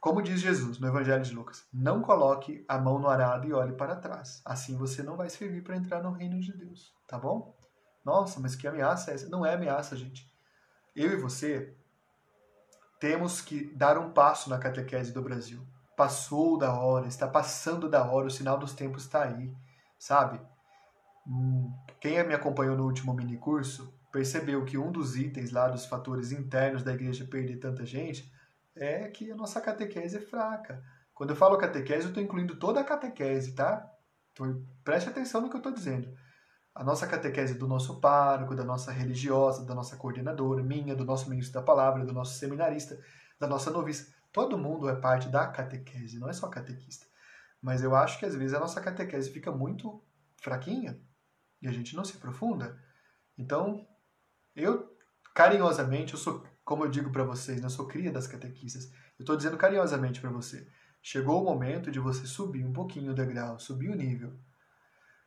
[0.00, 3.72] como diz Jesus no Evangelho de Lucas, não coloque a mão no arado e olhe
[3.72, 4.40] para trás.
[4.44, 7.56] Assim você não vai servir para entrar no reino de Deus, tá bom?
[8.04, 9.28] Nossa, mas que ameaça é essa?
[9.28, 10.32] Não é ameaça, gente.
[10.94, 11.76] Eu e você
[13.00, 15.66] temos que dar um passo na catequese do Brasil.
[15.98, 19.52] Passou da hora, está passando da hora, o sinal dos tempos está aí,
[19.98, 20.40] sabe?
[21.26, 25.86] Hum, quem me acompanhou no último mini curso percebeu que um dos itens lá dos
[25.86, 28.32] fatores internos da igreja perder tanta gente
[28.76, 30.80] é que a nossa catequese é fraca.
[31.12, 33.84] Quando eu falo catequese, eu estou incluindo toda a catequese, tá?
[34.32, 36.16] Então, preste atenção no que eu estou dizendo.
[36.72, 41.28] A nossa catequese do nosso pároco, da nossa religiosa, da nossa coordenadora, minha, do nosso
[41.28, 42.96] ministro da palavra, do nosso seminarista,
[43.40, 44.16] da nossa noviça.
[44.38, 47.04] Todo mundo é parte da catequese, não é só catequista.
[47.60, 50.00] Mas eu acho que às vezes a nossa catequese fica muito
[50.36, 50.96] fraquinha
[51.60, 52.80] e a gente não se aprofunda.
[53.36, 53.84] Então,
[54.54, 54.96] eu
[55.34, 58.92] carinhosamente, eu sou como eu digo para vocês, né, eu sou cria das catequistas.
[59.18, 60.68] Eu estou dizendo carinhosamente para você.
[61.02, 64.38] Chegou o momento de você subir um pouquinho o degrau, subir o nível.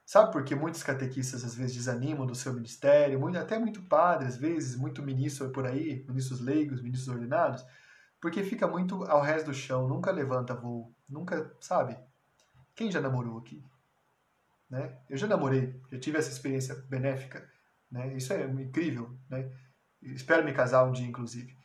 [0.06, 4.30] Sabe por que muitos catequistas às vezes desanimam do seu ministério, muito, até muito padre,
[4.30, 7.66] às vezes, muito ministro por aí, ministros leigos, ministros ordenados?
[8.22, 11.98] Porque fica muito ao resto do chão, nunca levanta voo, nunca, sabe?
[12.76, 13.66] Quem já namorou aqui?
[14.70, 15.00] Né?
[15.10, 17.50] Eu já namorei, já tive essa experiência benéfica,
[17.92, 18.14] né?
[18.14, 19.52] Isso é incrível, né?
[20.02, 21.58] Espero me casar um dia, inclusive.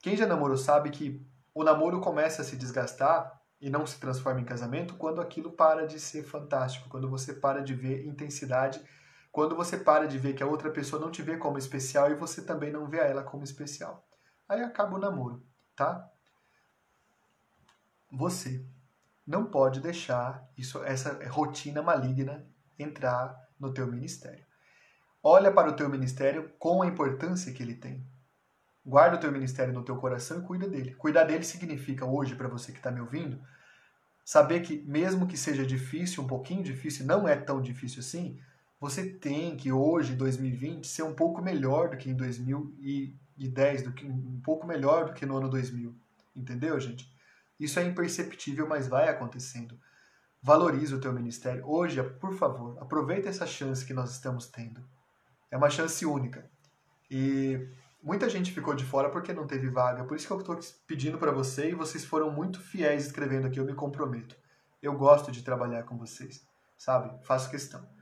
[0.00, 4.40] Quem já namorou sabe que o namoro começa a se desgastar e não se transforma
[4.40, 8.80] em casamento quando aquilo para de ser fantástico, quando você para de ver intensidade,
[9.32, 12.14] quando você para de ver que a outra pessoa não te vê como especial e
[12.14, 14.06] você também não vê ela como especial.
[14.48, 15.42] Aí acaba o namoro,
[15.76, 16.10] tá?
[18.10, 18.64] Você
[19.26, 22.46] não pode deixar isso, essa rotina maligna
[22.78, 24.44] entrar no teu ministério.
[25.22, 28.06] Olha para o teu ministério com a importância que ele tem.
[28.84, 30.94] Guarda o teu ministério no teu coração e cuida dele.
[30.94, 33.42] Cuidar dele significa hoje, para você que está me ouvindo,
[34.24, 38.40] saber que mesmo que seja difícil, um pouquinho difícil, não é tão difícil assim,
[38.78, 44.06] você tem que hoje, 2020, ser um pouco melhor do que em 2010, do que,
[44.06, 45.94] um pouco melhor do que no ano 2000.
[46.34, 47.12] Entendeu, gente?
[47.58, 49.78] Isso é imperceptível, mas vai acontecendo.
[50.42, 51.66] Valorize o teu ministério.
[51.66, 54.82] Hoje, por favor, aproveita essa chance que nós estamos tendo.
[55.50, 56.48] É uma chance única.
[57.10, 57.66] E
[58.02, 60.04] muita gente ficou de fora porque não teve vaga.
[60.04, 63.58] Por isso que eu estou pedindo para você e vocês foram muito fiéis escrevendo aqui.
[63.58, 64.36] Eu me comprometo.
[64.82, 67.10] Eu gosto de trabalhar com vocês, sabe?
[67.24, 67.95] Faço questão.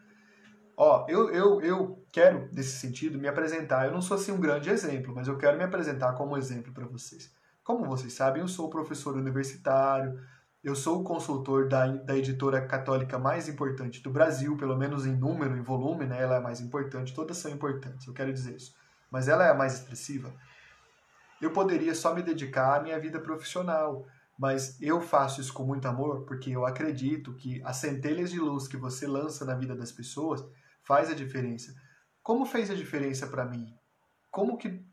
[0.77, 3.87] Ó, eu, eu, eu quero, nesse sentido, me apresentar.
[3.87, 6.87] Eu não sou assim um grande exemplo, mas eu quero me apresentar como exemplo para
[6.87, 7.33] vocês.
[7.63, 10.21] Como vocês sabem, eu sou professor universitário,
[10.63, 15.15] eu sou o consultor da, da editora católica mais importante do Brasil, pelo menos em
[15.15, 16.21] número, em volume, né?
[16.21, 18.75] Ela é a mais importante, todas são importantes, eu quero dizer isso.
[19.11, 20.33] Mas ela é a mais expressiva.
[21.41, 24.07] Eu poderia só me dedicar à minha vida profissional,
[24.39, 28.67] mas eu faço isso com muito amor porque eu acredito que as centelhas de luz
[28.67, 30.45] que você lança na vida das pessoas
[30.85, 31.75] faz a diferença.
[32.23, 33.75] Como fez a diferença para mim?
[34.31, 34.85] Como que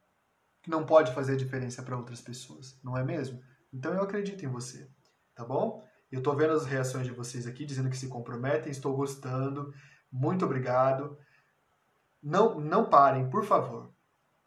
[0.67, 3.41] não pode fazer a diferença para outras pessoas, não é mesmo?
[3.73, 4.89] Então eu acredito em você,
[5.35, 5.87] tá bom?
[6.11, 9.73] Eu tô vendo as reações de vocês aqui dizendo que se comprometem, estou gostando.
[10.11, 11.17] Muito obrigado.
[12.21, 13.93] Não não parem, por favor.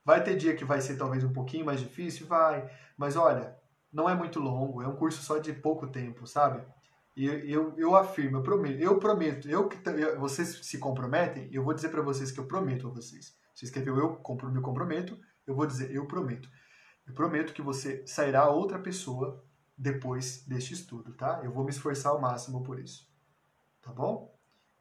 [0.04, 3.56] Vai ter dia que vai ser talvez um pouquinho mais difícil, vai, mas olha,
[3.90, 6.62] não é muito longo, é um curso só de pouco tempo, sabe?
[7.16, 9.78] E eu, eu afirmo, eu prometo, eu prometo, eu que
[10.18, 13.36] vocês se comprometem, eu vou dizer para vocês que eu prometo a vocês.
[13.54, 16.48] Você escreveu eu me comprometo, eu vou dizer eu prometo.
[17.06, 19.44] Eu prometo que você sairá outra pessoa
[19.76, 21.40] depois deste estudo, tá?
[21.44, 23.08] Eu vou me esforçar ao máximo por isso.
[23.80, 24.34] Tá bom?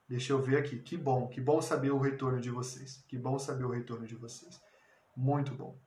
[0.08, 0.80] Deixa eu ver aqui.
[0.80, 3.04] Que bom, que bom saber o retorno de vocês.
[3.08, 4.60] Que bom saber o retorno de vocês.
[5.16, 5.78] Muito bom.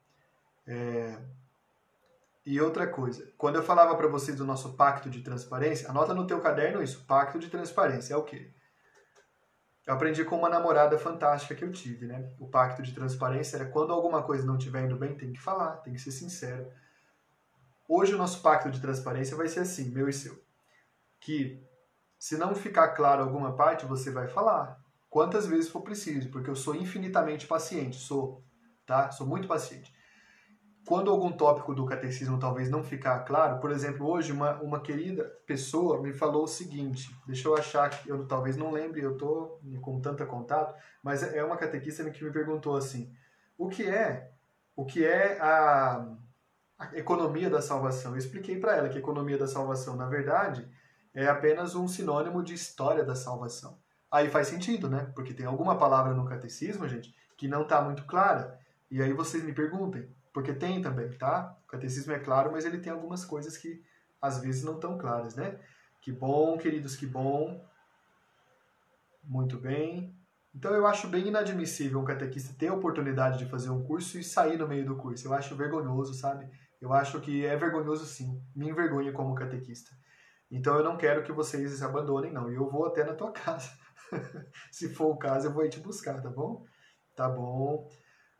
[0.67, 1.21] É,
[2.47, 6.29] e outra coisa, quando eu falava para vocês do nosso pacto de transparência, anota no
[6.29, 8.53] teu caderno isso, pacto de transparência é o quê?
[9.85, 12.33] Eu aprendi com uma namorada fantástica que eu tive, né?
[12.39, 15.79] O pacto de transparência era quando alguma coisa não estiver indo bem, tem que falar,
[15.79, 16.71] tem que ser sincero.
[17.89, 20.41] Hoje o nosso pacto de transparência vai ser assim, meu e seu.
[21.21, 21.61] Que
[22.17, 24.79] se não ficar claro alguma parte, você vai falar.
[25.11, 28.45] Quantas vezes for preciso, porque eu sou infinitamente paciente, sou,
[28.87, 29.11] tá?
[29.11, 29.96] Sou muito paciente
[30.87, 35.25] quando algum tópico do catecismo talvez não ficar claro, por exemplo, hoje uma, uma querida
[35.45, 39.59] pessoa me falou o seguinte, deixa eu achar que eu talvez não lembre, eu tô
[39.83, 43.13] com tanta contato, mas é uma catequista que me perguntou assim,
[43.59, 44.31] o que é,
[44.77, 46.07] o que é a,
[46.79, 48.13] a economia da salvação?
[48.13, 50.69] Eu expliquei para ela que economia da salvação, na verdade,
[51.13, 53.77] é apenas um sinônimo de história da salvação.
[54.09, 55.11] Aí faz sentido, né?
[55.17, 58.57] Porque tem alguma palavra no catecismo, gente, que não está muito clara.
[58.89, 61.57] E aí vocês me perguntem, porque tem também, tá?
[61.65, 63.83] O catecismo é claro, mas ele tem algumas coisas que
[64.21, 65.59] às vezes não estão claras, né?
[66.03, 67.67] Que bom, queridos, que bom.
[69.25, 70.15] Muito bem.
[70.55, 74.23] Então eu acho bem inadmissível um catequista ter a oportunidade de fazer um curso e
[74.23, 75.27] sair no meio do curso.
[75.27, 76.47] Eu acho vergonhoso, sabe?
[76.83, 78.39] Eu acho que é vergonhoso sim.
[78.55, 79.97] Me envergonha como catequista.
[80.51, 82.53] Então eu não quero que vocês abandonem, não.
[82.53, 83.71] E eu vou até na tua casa.
[84.71, 86.67] Se for o caso, eu vou te buscar, tá bom?
[87.15, 87.89] Tá bom.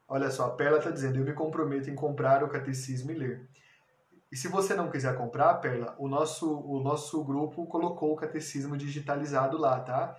[0.09, 3.49] Olha só, a Perla está dizendo: eu me comprometo em comprar o catecismo e ler.
[4.31, 8.77] E se você não quiser comprar, Perla, o nosso, o nosso grupo colocou o catecismo
[8.77, 10.17] digitalizado lá, tá?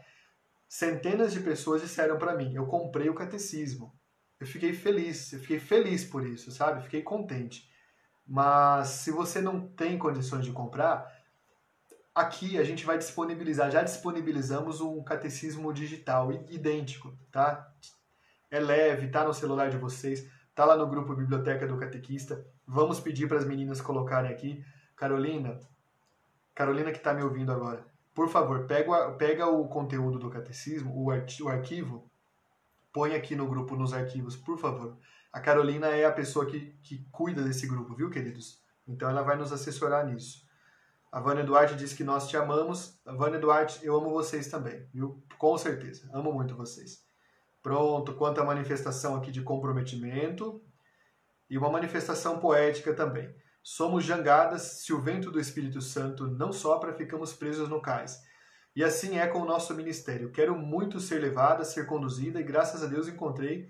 [0.67, 3.93] Centenas de pessoas disseram para mim: eu comprei o catecismo.
[4.39, 6.83] Eu fiquei feliz, eu fiquei feliz por isso, sabe?
[6.83, 7.69] Fiquei contente.
[8.25, 11.11] Mas se você não tem condições de comprar,
[12.13, 17.71] aqui a gente vai disponibilizar, já disponibilizamos um catecismo digital idêntico, tá?
[18.49, 22.45] É leve, tá no celular de vocês, tá lá no grupo Biblioteca do Catequista.
[22.65, 24.63] Vamos pedir para as meninas colocarem aqui.
[24.95, 25.59] Carolina,
[26.55, 27.85] Carolina que está me ouvindo agora,
[28.15, 32.09] por favor, pega, pega o conteúdo do catecismo, o, o arquivo,
[32.91, 34.97] põe aqui no grupo, nos arquivos, por favor.
[35.31, 38.59] A Carolina é a pessoa que, que cuida desse grupo, viu, queridos?
[38.87, 40.47] Então ela vai nos assessorar nisso.
[41.11, 42.99] A Vânia Duarte diz que nós te amamos.
[43.05, 45.23] A Vânia Duarte, eu amo vocês também, viu?
[45.37, 47.06] Com certeza, amo muito vocês.
[47.67, 50.63] Pronto, quanto à manifestação aqui de comprometimento
[51.49, 53.29] e uma manifestação poética também.
[53.61, 58.21] Somos jangadas se o vento do Espírito Santo não sopra, ficamos presos no cais.
[58.73, 60.31] E assim é com o nosso ministério.
[60.31, 63.67] Quero muito ser levada, ser conduzida e graças a Deus encontrei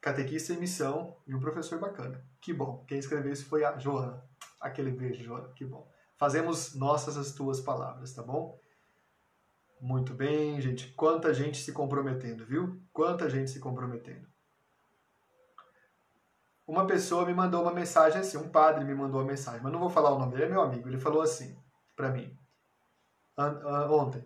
[0.00, 2.24] catequista em missão e um professor bacana.
[2.40, 2.84] Que bom.
[2.86, 4.22] Quem escreveu isso foi a Joana.
[4.60, 5.48] Aquele beijo, Joana.
[5.48, 5.90] Que bom.
[6.16, 8.61] Fazemos nossas as tuas palavras, tá bom?
[9.82, 10.92] Muito bem, gente.
[10.92, 12.80] Quanta gente se comprometendo, viu?
[12.92, 14.28] Quanta gente se comprometendo.
[16.64, 19.80] Uma pessoa me mandou uma mensagem assim, um padre me mandou uma mensagem, mas não
[19.80, 20.88] vou falar o nome dele, é meu amigo.
[20.88, 21.60] Ele falou assim
[21.96, 22.38] para mim
[23.90, 24.24] ontem.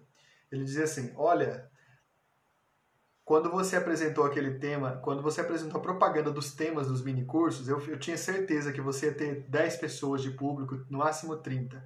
[0.52, 1.70] Ele dizia assim: Olha,
[3.24, 7.66] quando você apresentou aquele tema, quando você apresentou a propaganda dos temas dos mini cursos,
[7.66, 11.82] eu, eu tinha certeza que você ia ter 10 pessoas de público, no máximo 30.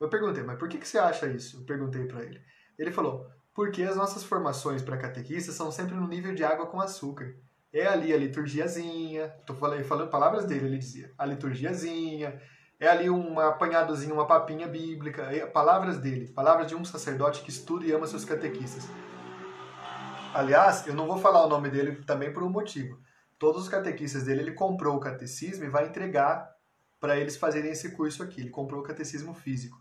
[0.00, 1.58] Eu perguntei, mas por que, que você acha isso?
[1.58, 2.42] Eu perguntei para ele.
[2.80, 6.80] Ele falou: porque as nossas formações para catequistas são sempre no nível de água com
[6.80, 7.34] açúcar.
[7.72, 12.40] É ali a liturgiazinha, falando, falando palavras dele, ele dizia, a liturgiazinha,
[12.80, 17.50] é ali uma apanhadozinha, uma papinha bíblica, é, palavras dele, palavras de um sacerdote que
[17.50, 18.88] estuda e ama seus catequistas.
[20.32, 22.98] Aliás, eu não vou falar o nome dele também por um motivo.
[23.38, 26.50] Todos os catequistas dele, ele comprou o catecismo e vai entregar
[26.98, 28.40] para eles fazerem esse curso aqui.
[28.40, 29.78] Ele comprou o catecismo físico.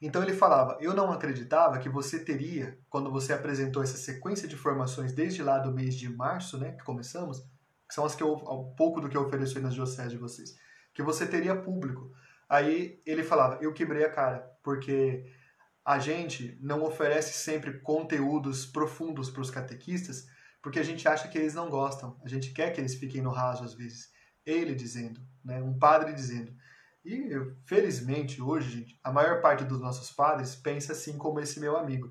[0.00, 4.56] Então ele falava: Eu não acreditava que você teria, quando você apresentou essa sequência de
[4.56, 7.40] formações desde lá do mês de março, né, que começamos,
[7.86, 8.36] que são as que eu,
[8.76, 9.28] pouco do que eu
[9.60, 10.56] nas dioceses de vocês,
[10.94, 12.10] que você teria público.
[12.48, 15.24] Aí ele falava: Eu quebrei a cara, porque
[15.84, 20.26] a gente não oferece sempre conteúdos profundos para os catequistas,
[20.62, 22.18] porque a gente acha que eles não gostam.
[22.24, 24.10] A gente quer que eles fiquem no raso às vezes.
[24.46, 26.54] Ele dizendo, né, um padre dizendo:
[27.04, 27.30] e,
[27.64, 32.10] felizmente, hoje, a maior parte dos nossos padres pensa assim como esse meu amigo.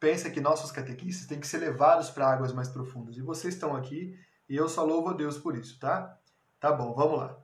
[0.00, 3.16] Pensa que nossos catequistas têm que ser levados para águas mais profundas.
[3.16, 4.14] E vocês estão aqui
[4.48, 6.18] e eu só louvo a Deus por isso, tá?
[6.58, 7.38] Tá bom, vamos lá.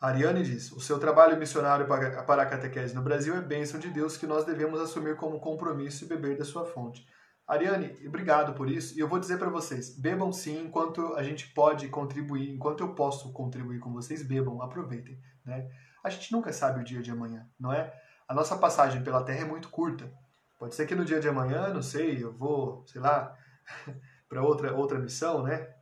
[0.00, 4.16] Ariane diz: O seu trabalho missionário para a catequese no Brasil é bênção de Deus
[4.16, 7.04] que nós devemos assumir como compromisso e beber da sua fonte.
[7.48, 8.94] Ariane, obrigado por isso.
[8.96, 12.94] E eu vou dizer para vocês: bebam sim, enquanto a gente pode contribuir, enquanto eu
[12.94, 15.18] posso contribuir com vocês, bebam, aproveitem.
[15.48, 15.70] Né?
[16.04, 17.92] A gente nunca sabe o dia de amanhã, não é?
[18.28, 20.12] A nossa passagem pela Terra é muito curta.
[20.58, 23.34] Pode ser que no dia de amanhã, não sei, eu vou, sei lá,
[24.28, 25.74] para outra, outra missão, né?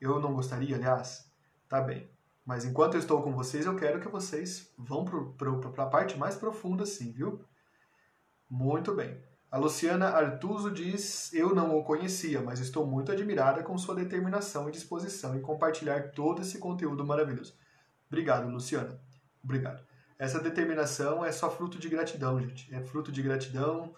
[0.00, 1.28] Eu não gostaria, aliás.
[1.68, 2.08] Tá bem.
[2.46, 6.36] Mas enquanto eu estou com vocês, eu quero que vocês vão para a parte mais
[6.36, 7.44] profunda, sim, viu?
[8.48, 9.20] Muito bem.
[9.50, 14.68] A Luciana Artuso diz: Eu não o conhecia, mas estou muito admirada com sua determinação
[14.68, 17.54] e disposição em compartilhar todo esse conteúdo maravilhoso.
[18.06, 18.98] Obrigado, Luciana.
[19.42, 19.86] Obrigado.
[20.18, 22.72] Essa determinação é só fruto de gratidão, gente.
[22.74, 23.94] É fruto de gratidão.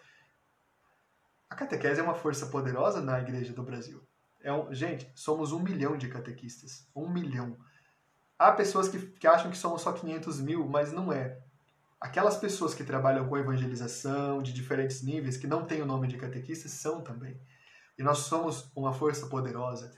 [1.48, 4.06] A catequese é uma força poderosa na Igreja do Brasil.
[4.42, 4.72] É um...
[4.72, 6.86] Gente, somos um milhão de catequistas.
[6.94, 7.56] Um milhão.
[8.38, 11.38] Há pessoas que, que acham que somos só 500 mil, mas não é.
[12.00, 16.16] Aquelas pessoas que trabalham com evangelização de diferentes níveis, que não têm o nome de
[16.16, 17.38] catequistas, são também.
[17.98, 19.92] E nós somos uma força poderosa.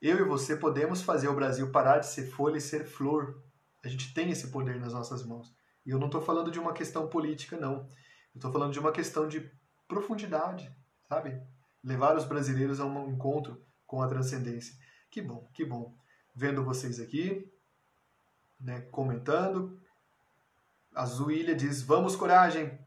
[0.00, 3.42] Eu e você podemos fazer o Brasil parar de ser folha e ser flor,
[3.84, 5.54] a gente tem esse poder nas nossas mãos.
[5.84, 7.86] E eu não estou falando de uma questão política, não.
[8.34, 9.50] Eu estou falando de uma questão de
[9.86, 10.70] profundidade,
[11.08, 11.40] sabe?
[11.82, 14.76] Levar os brasileiros a um encontro com a transcendência.
[15.10, 15.96] Que bom, que bom.
[16.34, 17.50] Vendo vocês aqui,
[18.60, 19.80] né, comentando.
[20.94, 22.78] A Zuília diz: Vamos, coragem!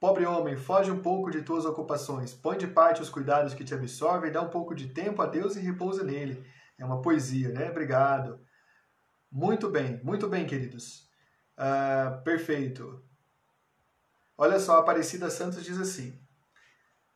[0.00, 3.72] Pobre homem, foge um pouco de tuas ocupações, põe de parte os cuidados que te
[3.72, 6.44] absorvem, dá um pouco de tempo a Deus e repousa nele.
[6.76, 7.70] É uma poesia, né?
[7.70, 8.40] Obrigado.
[9.32, 11.08] Muito bem, muito bem, queridos.
[11.56, 13.02] Uh, perfeito.
[14.36, 16.20] Olha só, a Aparecida Santos diz assim: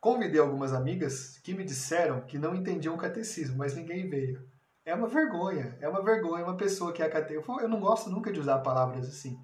[0.00, 4.48] Convidei algumas amigas que me disseram que não entendiam o catecismo, mas ninguém veio.
[4.82, 7.52] É uma vergonha, é uma vergonha uma pessoa que é catequista.
[7.60, 9.38] Eu não gosto nunca de usar palavras assim.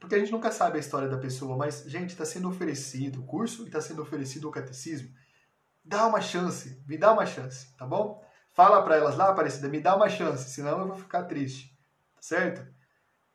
[0.00, 3.26] Porque a gente nunca sabe a história da pessoa, mas, gente, está sendo oferecido o
[3.26, 5.14] curso e está sendo oferecido o catecismo.
[5.84, 8.24] Dá uma chance, me dá uma chance, tá bom?
[8.54, 11.76] Fala para elas lá, Aparecida, me dá uma chance, senão eu vou ficar triste.
[12.20, 12.64] Certo?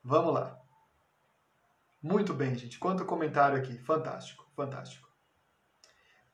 [0.02, 0.58] Vamos lá.
[2.02, 2.80] Muito bem, gente.
[2.80, 3.78] Quanto comentário aqui.
[3.78, 5.10] Fantástico, fantástico.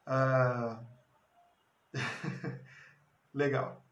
[0.06, 0.84] Ah...
[3.34, 3.84] Legal.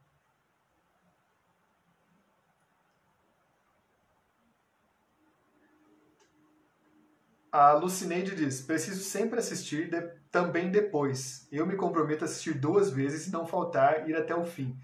[7.51, 11.47] A Lucineide diz: preciso sempre assistir de, também depois.
[11.51, 14.75] Eu me comprometo a assistir duas vezes e não faltar ir até o fim.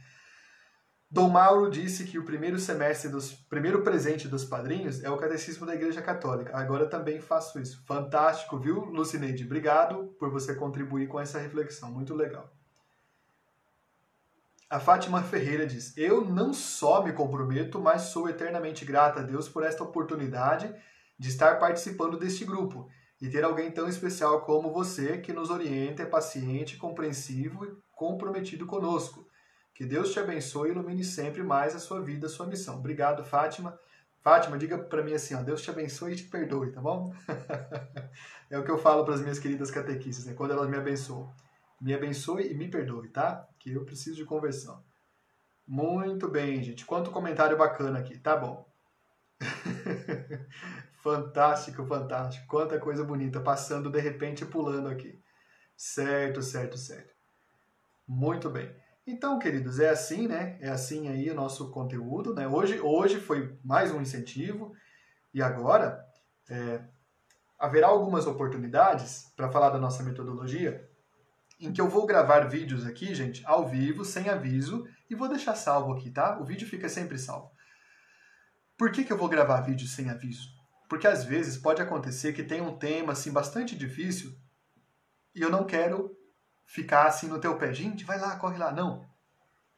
[1.10, 5.66] Dom Mauro disse que o primeiro semestre dos primeiro presente dos padrinhos é o catecismo
[5.66, 6.56] da Igreja Católica.
[6.56, 7.84] Agora também faço isso.
[7.88, 9.44] Fantástico, viu, Lucineide?
[9.44, 11.92] Obrigado por você contribuir com essa reflexão.
[11.92, 12.54] Muito legal.
[14.70, 19.50] A Fátima Ferreira diz: Eu não só me comprometo, mas sou eternamente grata a Deus
[19.50, 20.72] por esta oportunidade
[21.18, 22.88] de estar participando deste grupo
[23.22, 28.66] e ter alguém tão especial como você que nos orienta, é paciente, compreensivo e comprometido
[28.66, 29.28] conosco.
[29.74, 32.78] Que Deus te abençoe e ilumine sempre mais a sua vida, a sua missão.
[32.78, 33.78] Obrigado, Fátima.
[34.22, 37.14] Fátima, diga para mim assim, ó, Deus te abençoe e te perdoe, tá bom?
[38.50, 40.34] é o que eu falo para as minhas queridas catequistas, né?
[40.34, 41.34] quando elas me abençoam.
[41.80, 43.48] Me abençoe e me perdoe, tá?
[43.58, 44.84] Que eu preciso de conversão.
[45.66, 46.86] Muito bem, gente.
[46.86, 48.69] Quanto comentário bacana aqui, tá bom.
[51.02, 52.46] Fantástico, fantástico.
[52.48, 55.20] Quanta coisa bonita passando de repente pulando aqui.
[55.76, 57.14] Certo, certo, certo.
[58.06, 58.70] Muito bem.
[59.08, 60.58] Então, queridos, é assim, né?
[60.60, 62.48] É assim aí o nosso conteúdo, né?
[62.48, 64.76] Hoje, hoje foi mais um incentivo
[65.34, 66.06] e agora
[66.50, 66.82] é,
[67.58, 70.88] haverá algumas oportunidades para falar da nossa metodologia
[71.60, 75.56] em que eu vou gravar vídeos aqui, gente, ao vivo, sem aviso, e vou deixar
[75.56, 76.40] salvo aqui, tá?
[76.40, 77.52] O vídeo fica sempre salvo.
[78.80, 80.48] Por que, que eu vou gravar vídeo sem aviso?
[80.88, 84.34] Porque às vezes pode acontecer que tem um tema assim bastante difícil
[85.36, 86.18] e eu não quero
[86.66, 87.74] ficar assim no teu pé.
[87.74, 88.72] Gente, vai lá, corre lá.
[88.72, 89.06] Não.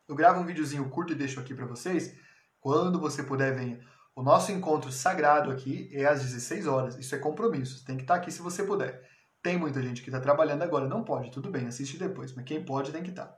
[0.08, 2.16] Eu gravo um videozinho curto e deixo aqui para vocês.
[2.60, 3.80] Quando você puder, venha.
[4.16, 6.96] O nosso encontro sagrado aqui é às 16 horas.
[7.00, 7.84] Isso é compromisso.
[7.84, 9.02] Tem que estar tá aqui se você puder.
[9.42, 12.64] Tem muita gente que está trabalhando agora, não pode, tudo bem, assiste depois, mas quem
[12.64, 13.26] pode tem que estar.
[13.26, 13.38] Tá.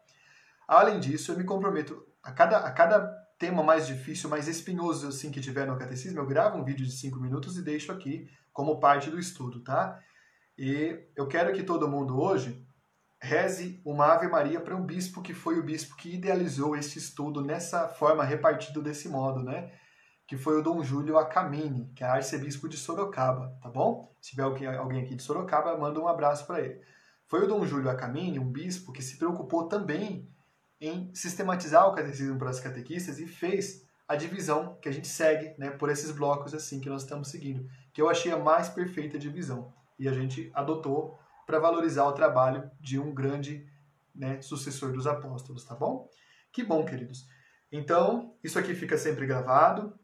[0.67, 5.29] Além disso, eu me comprometo a cada, a cada tema mais difícil, mais espinhoso assim
[5.29, 8.79] que tiver no catecismo, eu gravo um vídeo de 5 minutos e deixo aqui como
[8.79, 9.99] parte do estudo, tá?
[10.57, 12.65] E eu quero que todo mundo hoje
[13.21, 17.41] reze uma Ave Maria para um bispo que foi o bispo que idealizou este estudo
[17.41, 19.73] nessa forma repartido desse modo, né?
[20.25, 24.15] que foi o Dom Júlio Acamini, que é arcebispo de Sorocaba, tá bom?
[24.21, 26.79] Se tiver alguém aqui de Sorocaba, manda um abraço para ele.
[27.27, 30.32] Foi o Dom Júlio Acamini, um bispo que se preocupou também
[30.85, 35.55] em sistematizar o catecismo para as catequistas e fez a divisão que a gente segue,
[35.57, 39.17] né, por esses blocos assim que nós estamos seguindo, que eu achei a mais perfeita
[39.17, 43.65] divisão e a gente adotou para valorizar o trabalho de um grande
[44.13, 46.09] né, sucessor dos apóstolos, tá bom?
[46.51, 47.29] Que bom, queridos.
[47.71, 49.97] Então, isso aqui fica sempre gravado,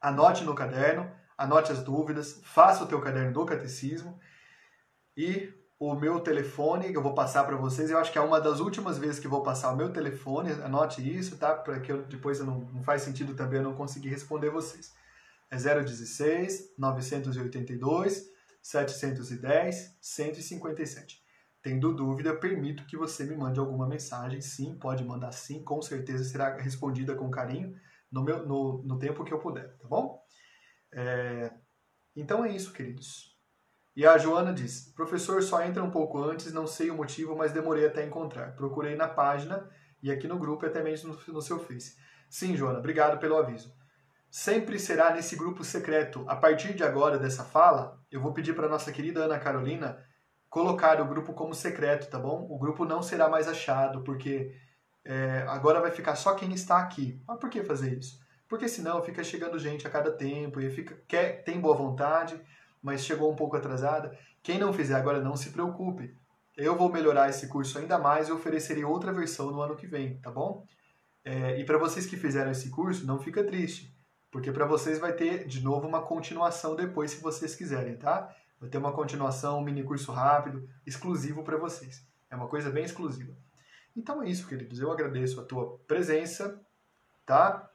[0.00, 1.08] anote no caderno,
[1.38, 4.18] anote as dúvidas, faça o teu caderno do catecismo
[5.16, 8.40] e o meu telefone que eu vou passar para vocês, eu acho que é uma
[8.40, 11.54] das últimas vezes que vou passar o meu telefone, anote isso, tá?
[11.54, 14.94] Para que eu, depois eu não, não faz sentido também eu não conseguir responder vocês.
[15.50, 18.30] É 016 982
[18.62, 21.22] 710 157.
[21.62, 24.40] Tendo dúvida, permito que você me mande alguma mensagem.
[24.40, 27.74] Sim, pode mandar sim, com certeza será respondida com carinho
[28.10, 30.22] no, meu, no, no tempo que eu puder, tá bom?
[30.92, 31.52] É,
[32.14, 33.33] então é isso, queridos.
[33.96, 37.52] E a Joana diz: professor, só entra um pouco antes, não sei o motivo, mas
[37.52, 38.54] demorei até encontrar.
[38.54, 39.68] Procurei na página
[40.02, 41.96] e aqui no grupo e até mesmo no, seu Face.
[42.28, 43.72] Sim, Joana, obrigado pelo aviso.
[44.30, 46.24] Sempre será nesse grupo secreto.
[46.28, 49.96] A partir de agora, dessa fala, eu vou pedir para nossa querida Ana Carolina
[50.50, 52.46] colocar o grupo como secreto, tá bom?
[52.50, 54.52] O grupo não será mais achado, porque
[55.04, 57.22] é, agora vai ficar só quem está aqui.
[57.26, 58.18] Mas por que fazer isso?
[58.48, 62.40] Porque senão fica chegando gente a cada tempo e fica quer, tem boa vontade,
[62.84, 64.16] mas chegou um pouco atrasada.
[64.42, 66.14] Quem não fizer agora, não se preocupe.
[66.54, 70.20] Eu vou melhorar esse curso ainda mais e oferecerei outra versão no ano que vem,
[70.20, 70.64] tá bom?
[71.24, 73.96] É, e para vocês que fizeram esse curso, não fica triste,
[74.30, 78.32] porque para vocês vai ter de novo uma continuação depois, se vocês quiserem, tá?
[78.60, 82.06] Vai ter uma continuação, um mini curso rápido, exclusivo para vocês.
[82.30, 83.34] É uma coisa bem exclusiva.
[83.96, 84.78] Então é isso, queridos.
[84.78, 86.60] Eu agradeço a tua presença,
[87.24, 87.68] tá?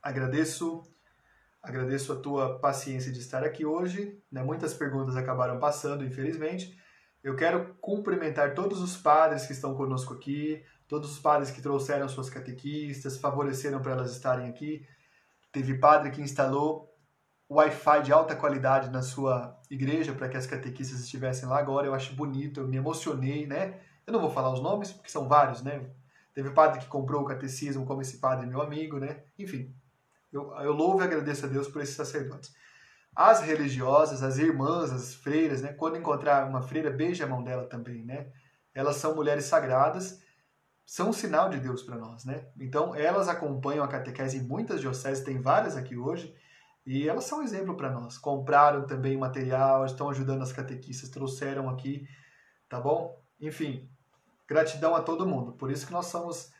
[0.00, 0.82] Agradeço,
[1.64, 4.20] agradeço a tua paciência de estar aqui hoje.
[4.30, 4.42] Né?
[4.42, 6.78] Muitas perguntas acabaram passando, infelizmente.
[7.22, 12.06] Eu quero cumprimentar todos os padres que estão conosco aqui, todos os padres que trouxeram
[12.06, 14.86] suas catequistas, favoreceram para elas estarem aqui.
[15.50, 16.94] Teve padre que instalou
[17.50, 21.86] Wi-Fi de alta qualidade na sua igreja para que as catequistas estivessem lá agora.
[21.86, 23.80] Eu acho bonito, eu me emocionei, né?
[24.06, 25.90] Eu não vou falar os nomes, porque são vários, né?
[26.34, 29.22] Teve padre que comprou o catecismo, como esse padre meu amigo, né?
[29.38, 29.74] Enfim,
[30.36, 32.54] eu, eu louvo e agradeço a Deus por esses sacerdotes.
[33.14, 35.72] As religiosas, as irmãs, as freiras, né?
[35.72, 38.32] Quando encontrar uma freira, beije a mão dela também, né?
[38.74, 40.20] Elas são mulheres sagradas,
[40.84, 42.48] são um sinal de Deus para nós, né?
[42.58, 46.34] Então, elas acompanham a catequese em muitas dioceses, tem várias aqui hoje,
[46.84, 48.18] e elas são um exemplo para nós.
[48.18, 52.06] Compraram também material, estão ajudando as catequistas, trouxeram aqui,
[52.68, 53.22] tá bom?
[53.40, 53.88] Enfim,
[54.46, 55.52] Gratidão a todo mundo.
[55.52, 56.52] Por isso que nós somos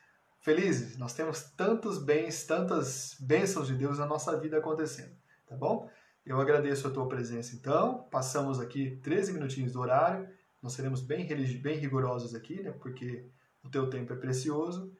[0.44, 0.98] felizes.
[0.98, 5.16] Nós temos tantos bens, tantas bênçãos de Deus na nossa vida acontecendo.
[5.46, 5.90] Tá bom?
[6.24, 8.06] Eu agradeço a tua presença então.
[8.10, 10.28] Passamos aqui 13 minutinhos do horário.
[10.62, 11.26] Nós seremos bem,
[11.60, 12.72] bem rigorosos aqui, né?
[12.72, 13.26] Porque
[13.62, 14.92] o teu tempo é precioso.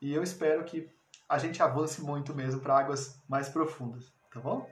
[0.00, 0.88] E eu espero que
[1.26, 4.12] a gente avance muito mesmo para águas mais profundas.
[4.30, 4.68] Tá bom?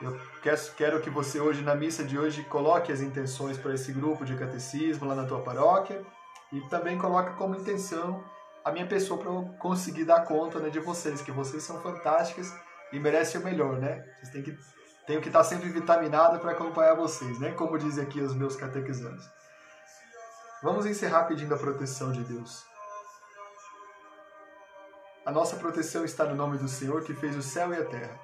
[0.00, 0.18] Eu
[0.76, 4.36] quero que você hoje, na missa de hoje, coloque as intenções para esse grupo de
[4.36, 6.04] catecismo lá na tua paróquia
[6.52, 8.22] e também coloque como intenção
[8.66, 12.52] a minha pessoa para eu conseguir dar conta né, de vocês, que vocês são fantásticas
[12.92, 14.04] e merecem o melhor, né?
[14.16, 14.58] Vocês têm que,
[15.06, 17.52] tenho que estar sempre vitaminado para acompanhar vocês, né?
[17.52, 19.24] Como dizem aqui os meus catequizandos.
[20.64, 22.64] Vamos encerrar pedindo a proteção de Deus.
[25.24, 28.18] A nossa proteção está no nome do Senhor que fez o céu e a terra.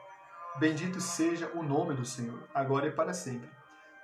[0.59, 3.49] Bendito seja o nome do Senhor, agora e para sempre.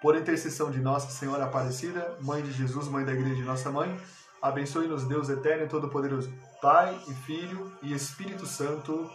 [0.00, 4.00] Por intercessão de Nossa Senhora Aparecida, Mãe de Jesus, Mãe da Igreja e Nossa Mãe,
[4.42, 9.10] abençoe-nos Deus Eterno e Todo-Poderoso, Pai e Filho e Espírito Santo.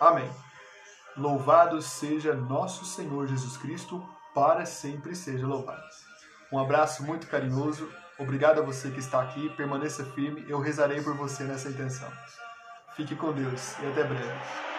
[0.00, 0.30] Amém.
[1.16, 4.02] Louvado seja nosso Senhor Jesus Cristo,
[4.34, 5.82] para sempre seja louvado.
[6.52, 7.88] Um abraço muito carinhoso,
[8.20, 12.12] Obrigado a você que está aqui, permaneça firme, eu rezarei por você nessa intenção.
[12.94, 14.69] Fique com Deus e até breve.